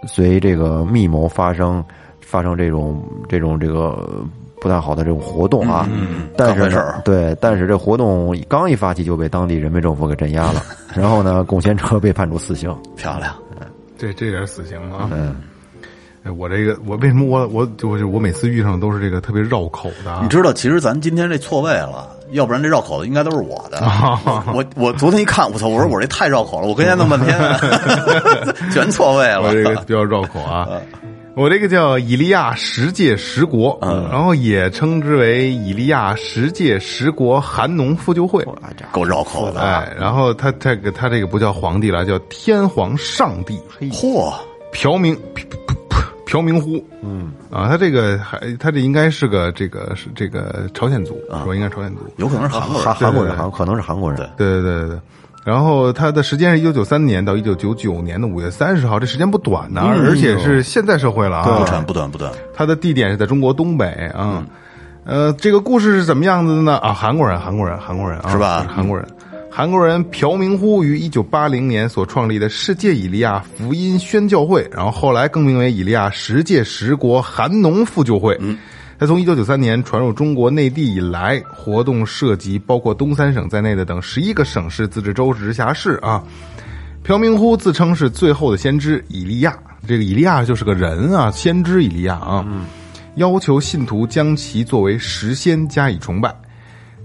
[0.07, 1.85] 随这个密谋发生，
[2.21, 4.25] 发生这种这种这个
[4.61, 10.63] 不太好的这种活动啊，嗯但是对，但是这活动刚一发起就被当地人民政府给镇压了，
[10.95, 12.75] 然后呢，龚贤车被判处死刑。
[12.97, 13.35] 漂亮，
[13.97, 15.09] 这这点死刑啊。
[15.13, 15.37] 嗯，
[16.25, 20.29] 哎我这个我为什么我我就是我每次遇上都是这个特别绕口的啊你？
[20.29, 23.81] 知道，其实咱今天这错位了，要不然这绕口的应该都是我的。
[24.53, 25.69] 我我昨天一看，我操！
[25.69, 27.39] 我说我这太绕口了，我跟人家弄半天，
[28.73, 29.83] 全错位我这个了。
[29.87, 30.69] 比较绕口啊。
[31.39, 33.79] 我这个叫以利亚十界十国，
[34.11, 38.45] 然后也称之为以利亚十界十国韩农复旧会。
[38.91, 43.57] 够绕口的，哎，然后他这个他这个不叫皇帝了，叫天皇上帝，
[43.93, 44.35] 嚯！
[44.73, 45.17] 朴明
[46.27, 52.85] 朴明呼，嗯啊，他这个还他这应该是个这个是这个朝鲜族，说应该是朝鲜族，有可能是韩国人。
[52.85, 54.19] 韩韩国人，韩可能是韩国人。
[54.37, 54.99] 对对对对对。
[55.49, 61.59] 然后它的时间是一九九三年到一九九九年的五月三十号，这时间不短呢，而且是现代社会了啊。
[61.61, 64.45] 不短不短不短，他的地点是在中国东北啊。
[65.07, 66.77] 呃，这个故事是怎么样子的呢？
[66.77, 69.09] 啊，韩国人，韩国人，韩国人啊，是吧韩国人，
[69.51, 78.37] 韩国人朴明呼于一九八零年所创立的世界以利亚福音宣教会，然后后来更名为以利亚十界十国韩农复旧会。
[78.41, 78.59] 嗯，
[78.99, 86.21] 他从一九九三年传入中国内地以来，活动涉及包括东三省在内的等十一个省市、自治州、直辖市啊。
[87.05, 92.45] 朴明呼自称是最后的先知以利亚，这个以利亚就是个人啊，先知以利亚啊。
[93.15, 96.35] 要求信徒将其作为时仙加以崇拜，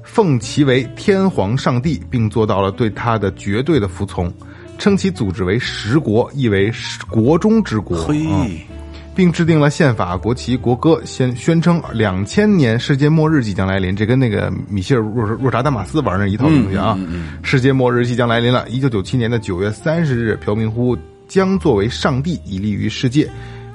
[0.04, 4.34] 奉其为天皇上帝，并做到了对他的绝对的服从，
[4.80, 6.72] 称其组织为十国，意为
[7.10, 7.96] 国中之国。
[8.06, 8.48] 嘿，啊
[9.16, 13.96] 并制定了宪法、国旗、国歌，宣宣称两千年世界末日即将来临。
[13.96, 16.98] 这跟那个米歇尔·若若扎丹马斯玩那一套东西啊！
[17.42, 18.68] 世界末日即将来临了。
[18.70, 20.98] 一九九七年的九月三十日，朴明呼
[21.28, 23.30] 将作为上帝以立于世界，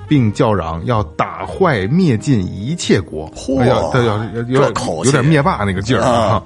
[0.09, 3.31] 并叫嚷要打坏灭尽一切国。
[3.33, 4.73] 嚯哎呀，这要有有点
[5.05, 6.43] 有点灭霸那个劲儿啊啊！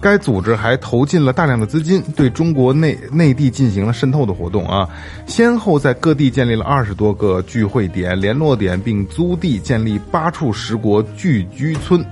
[0.00, 4.88] 该组织还投进了大量的资金，对中国内内地进行了渗透的活动啊，
[5.26, 12.04] 先后在各地建立了二十多个聚会点、联络点，并租地建立八处十国聚居村，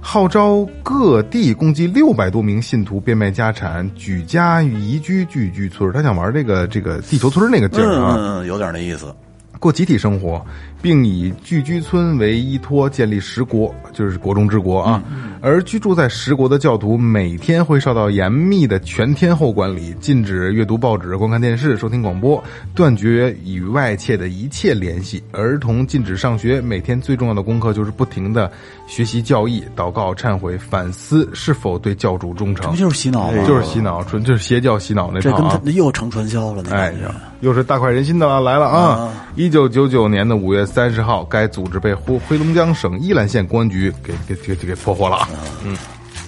[0.00, 5.92] 号召各地共计六百多名信徒变卖家产，举家移居聚居村。
[5.92, 9.14] 他想玩这个这个地球村那个劲儿啊，有点那意思。
[9.58, 10.44] 过集体生活，
[10.82, 15.02] 并以聚居村为依托建立十国，就是国中之国啊。
[15.40, 22.42] 而居住在十国的教徒每天会受到严密的全天候管理，禁止阅读报纸、观看电视、收听广播，
[22.74, 25.22] 断绝与外界的一切联系。
[25.32, 28.50] 儿童禁止上学，每天最重要的功课就是不停的
[28.86, 32.76] 学习教义、祷告、忏悔、反思是否对教主忠诚这不。
[32.76, 33.44] 就是洗脑吗？
[33.46, 35.70] 就是洗脑，纯就是邪教洗脑那套啊这跟他！
[35.78, 36.94] 又成传销了，那哎
[37.40, 39.12] 又是大快人心的了，来了啊！
[39.34, 45.28] 一九九九年的五月三十号，该组织被黑黑龙江省依兰县公安局给给给给给破获了。
[45.64, 45.76] 嗯，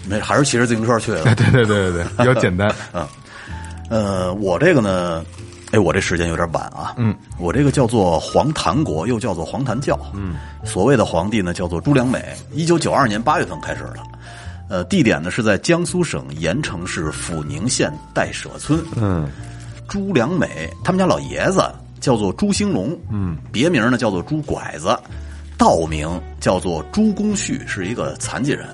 [0.07, 1.23] 那，还是骑着自行车去的。
[1.35, 2.71] 对对对对对，比较简单。
[3.89, 5.25] 呃，我这个呢，
[5.71, 6.93] 哎，我这时间有点晚啊。
[6.99, 9.99] 嗯，我这个叫做黄檀国，又叫做黄檀教。
[10.15, 13.97] 嗯，所谓的皇帝呢，叫做朱良美，一九九二年八月份开始的。
[14.69, 18.79] 呃，地点呢是在江苏省盐城市阜宁县代舍村。
[18.97, 19.27] 嗯，
[19.89, 21.65] 朱良美他们家老爷子
[21.99, 24.97] 叫做朱兴龙，嗯，别名呢叫做朱拐子，
[25.57, 26.09] 道名
[26.39, 28.67] 叫做朱公旭，是一个残疾人。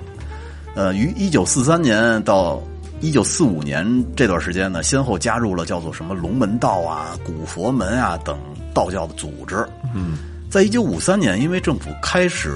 [0.75, 2.61] 呃，于一九四三年到
[3.01, 3.87] 一九四五年
[4.17, 8.37] 这段时间呢，先后加入了叫做什么龙门道啊、古佛门啊等
[8.75, 9.65] 道教的组织。
[9.95, 10.19] 嗯，
[10.51, 12.53] 在一九五三年，因为政府开始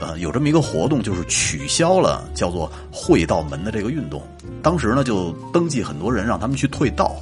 [0.00, 4.22] 呃有这么一个活动，就是取消了叫做会道门的这个运动，
[4.62, 7.16] 当时呢就登记很多人让他们去退道。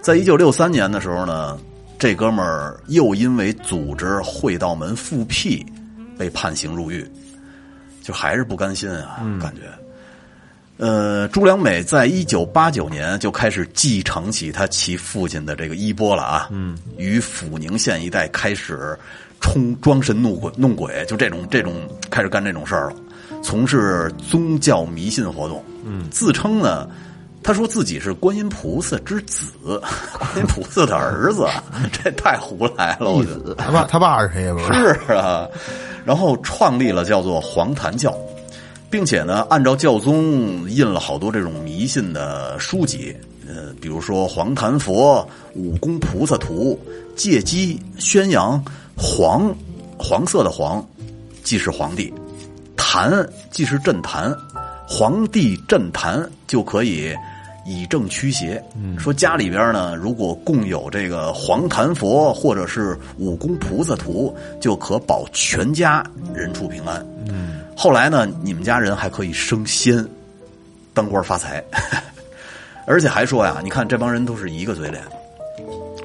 [0.00, 1.58] 在一九六三年的时候呢，
[1.98, 5.64] 这哥们儿又因为组织会道门复辟
[6.16, 7.06] 被判刑入狱，
[8.02, 9.62] 就还是不甘心啊，感觉。
[10.78, 18.96] 呃，朱良美在一九八九年就开始继承起他其父亲的这个衣钵了啊，嗯，于阜宁县一带开始
[19.40, 21.74] 冲装神弄鬼，弄鬼，就这种这种
[22.08, 22.96] 开始干这种事儿了，
[23.42, 26.88] 从事宗教迷信活动，嗯，自称呢。
[27.42, 29.48] 他说自己是观音菩萨之子，
[30.18, 31.46] 观音菩萨的儿子，
[31.92, 33.54] 这太胡来了，我觉得。
[33.54, 34.52] 他爸他爸是谁也？
[34.52, 35.48] 不是是啊，
[36.04, 38.14] 然后创立了叫做黄檀教，
[38.90, 43.16] 并且呢，按照教宗印了好多这种迷信的书籍，
[43.46, 45.26] 呃，比如说《黄檀佛》
[45.58, 46.78] 《五 cung 菩萨图》，
[47.16, 48.62] 借机宣扬
[48.94, 49.54] 黄
[49.96, 50.86] 黄色的黄，
[51.42, 52.12] 即是皇帝，
[52.76, 54.34] 坛即是镇坛，
[54.86, 57.14] 皇帝镇坛就可以。
[57.68, 58.62] 以正驱邪，
[58.98, 66.02] 说家里边呢，如果供有这个黄檀佛或者是五 cung 菩萨图，就可保全家
[66.34, 67.06] 人畜平安。
[67.26, 70.02] 嗯，后来呢，你们家人还可以升仙，
[70.94, 71.62] 当官发财，
[72.86, 75.02] 而且还说呀，你看这帮人都是一个嘴脸，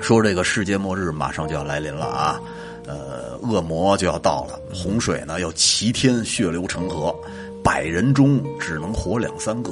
[0.02, 2.42] 说这个世界末日马上就要来临了啊，
[2.86, 7.16] 呃恶魔就要到了，洪水呢要齐天，血流成河，
[7.64, 9.72] 百人中只能活两三个，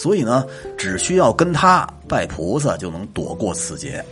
[0.00, 0.46] 所以呢，
[0.78, 4.02] 只需要跟他拜菩萨就能躲过此劫。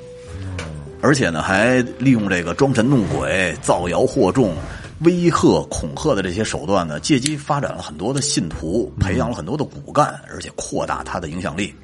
[1.01, 4.53] 而且呢，还利用这个装神弄鬼、造谣惑众、
[5.01, 11.75] 威吓、恐吓的这些手段呢，借机发展了很多的信徒，培养了很多的骨干，而且扩大他的影响力，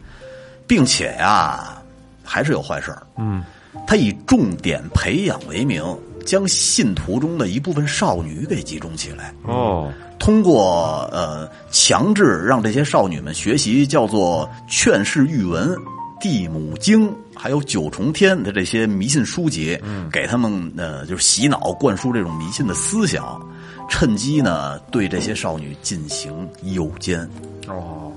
[0.66, 1.82] 并且呀，
[2.22, 3.06] 还是有坏事儿。
[3.16, 3.42] 嗯，
[3.86, 5.82] 他以重点培养为名，
[6.26, 9.32] 将信徒中的一部分少女给集中起来。
[9.44, 15.76] 哦，通过呃强制让这些少女们学习叫做劝世育文、
[16.20, 19.78] 地母经，还有九重天的这些迷信书籍，
[20.10, 23.40] 给他们呃就是洗脑灌输这种迷信的思想，
[23.88, 27.28] 趁机呢对这些少女进行诱奸。
[27.68, 28.12] 哦，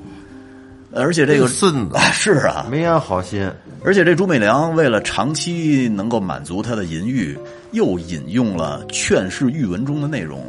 [0.93, 1.97] 而且这个孙子。
[2.13, 3.49] 是啊，没安好心，
[3.83, 7.37] 而且这朱美良为了长期能够满足他的淫欲，
[7.71, 10.43] 又引用了劝世育文中的内容，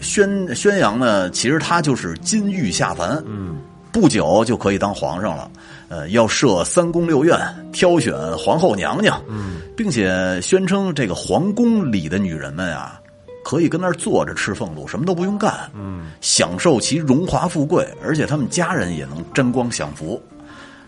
[0.00, 3.58] 宣宣扬呢，其实他就是金玉下凡，嗯，
[3.92, 5.50] 不久就可以当皇上了。
[5.88, 7.38] 呃，要设三宫六院，
[7.72, 13.00] 挑选皇后娘娘，嗯，并且宣称这个皇宫里的女人们啊，
[13.44, 20.20] 可以跟那儿坐着吃俸禄，什么都不用干，嗯，享受其荣华富贵，而且他们家人也能沾光享福。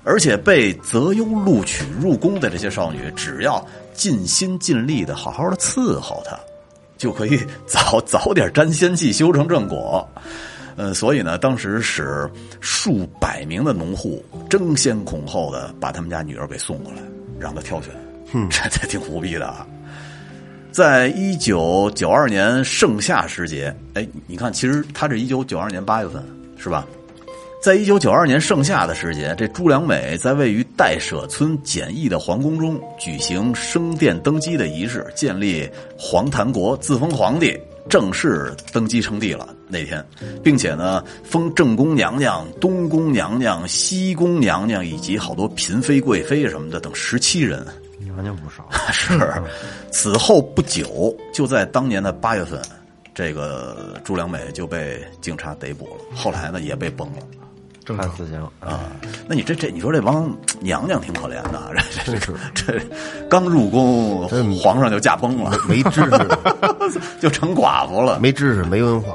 [0.04, 6.36] 而且被择优录取入宫的这些少女，只要尽心尽力的好好的伺候她，
[7.02, 7.36] 就可以
[7.66, 10.08] 早早点沾仙气，修成正果。
[10.76, 12.30] 嗯，所以呢，当时使
[12.60, 17.02] 数百名的农户争先恐后的把他们家女儿给送过来，
[17.40, 17.90] 让他挑选。
[18.32, 19.66] 嗯，这这挺胡逼的啊！
[20.70, 26.24] 在一九九二年盛夏时节，哎，你看，其实他这一九九二年八月份
[26.56, 26.86] 是吧？
[27.62, 37.56] 在一九九二年盛夏的时节，这朱良美在位于代舍村简易的皇宫中举行升殿登基的仪式，建立皇坛国，自封皇帝，
[37.88, 40.04] 正式登基称帝了那天，
[40.42, 47.64] 并且呢，封正宫娘娘、东宫娘娘、西宫娘娘以及好多嫔妃、贵妃什么的等十七人。
[48.00, 49.16] 娘娘不少，是，
[49.92, 52.60] 此后不久，就在当年的八月份，
[53.14, 57.18] 这个朱良美就被警察逮捕了，后来呢也被崩了。
[57.84, 58.06] 正常。
[58.06, 58.80] 判死刑啊，
[59.26, 61.72] 那你这这，你说这帮娘娘挺可怜的，
[62.04, 62.80] 这这这
[63.28, 64.28] 刚入宫，
[64.58, 66.10] 皇上就驾崩了，没知识，
[67.20, 68.18] 就成寡妇了。
[68.20, 69.14] 没知识，没文化。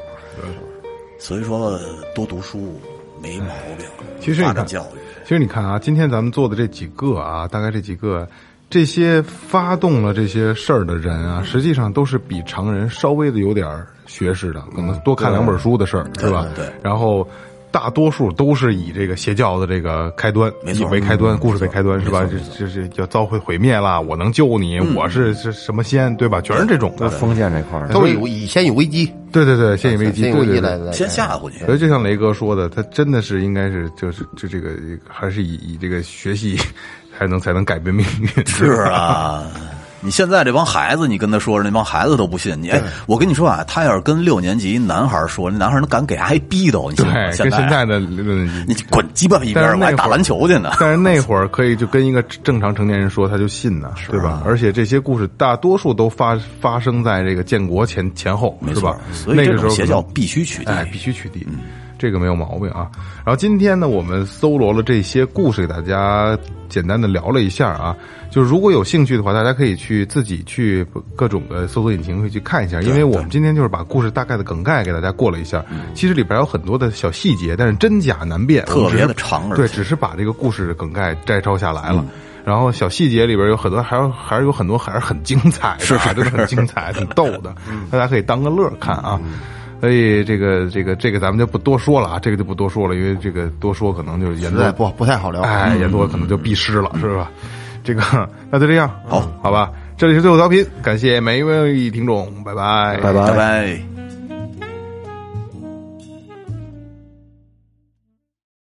[1.19, 1.79] 所以说
[2.13, 2.79] 多读书
[3.21, 3.47] 没毛
[3.77, 3.85] 病，
[4.19, 8.27] 其实你看教育，其实你看啊，今天咱们做的这几个啊，大概这几个，
[8.69, 16.45] 这些发动了这些事儿的人啊，实际上都是比常人稍微的有点儿学识的，可能多看两本书的事儿，是吧？
[16.55, 17.27] 对对然后。
[17.71, 22.25] 大多数都是以这个邪教的这个开端，没错以为开端，嗯故事为开端是吧？
[22.29, 26.39] 这这这是要遭毁毁灭啦，我能救你，我是是什么仙，对吧？
[26.41, 27.09] 全是这种的。
[27.09, 31.57] 封建这块儿都是有以先有危机，对对对，先有危机对对来先吓唬你。
[31.65, 34.71] 所以就像雷哥说的，他真的是应该是就是就这个
[35.07, 36.57] 还是以以这个学习
[37.17, 38.45] 才能才能改变命运。
[38.45, 39.43] 是啊，
[40.07, 42.69] 你现在这帮孩子，你跟他说，那帮孩子都不信你。
[42.69, 47.11] 哎，我跟你说啊，他要是跟六年级男孩说，那男孩能敢给挨逼斗，你信吗？
[47.13, 50.71] 对，现在跟现在的你滚鸡巴一边儿，我还打篮球去呢。
[50.79, 54.41] 但是那会儿可以就跟一个正常成年人说，他就信呢，对吧？
[54.45, 58.97] 而且这些故事大多数都发发生在这个建国前前后，没错是吧？
[59.11, 60.71] 所以这那个时候种邪教必须取缔。
[60.71, 61.45] 哎，必须取缔，
[61.97, 62.89] 这个没有毛病啊。
[63.25, 66.37] 然后今天呢，我们搜罗了这些故事，给大家
[66.69, 67.95] 简单的聊了一下啊。
[68.29, 70.85] 就是如果有兴趣的话，大家可以去自己去
[71.15, 75.63] 各种的搜索引擎会去看一下，因为我们今天就是把故事大概的梗概给大家过了一下。
[75.93, 82.05] 其实里边有很多的小细节，但是真假难辨，特别的长对，只是把这个故事梗概摘抄下来了。
[82.43, 87.53] 然后小细节里边有很多，还有还是有很多还是很精彩的啊，真的很精彩，挺逗的，
[87.89, 89.19] 大家可以当个乐看啊。
[89.79, 95.41] 所以这个这个这个咱们就不多说了啊，这个就不多说了，因为这个多说可能就是言多不不太好聊。
[95.41, 97.31] 哎，言多可能就必失了，是吧？
[97.83, 98.01] 这个
[98.49, 99.71] 那就这样，好，好吧。
[99.97, 103.96] 这里是最后调频，感谢每一位听众，拜拜，拜拜拜拜。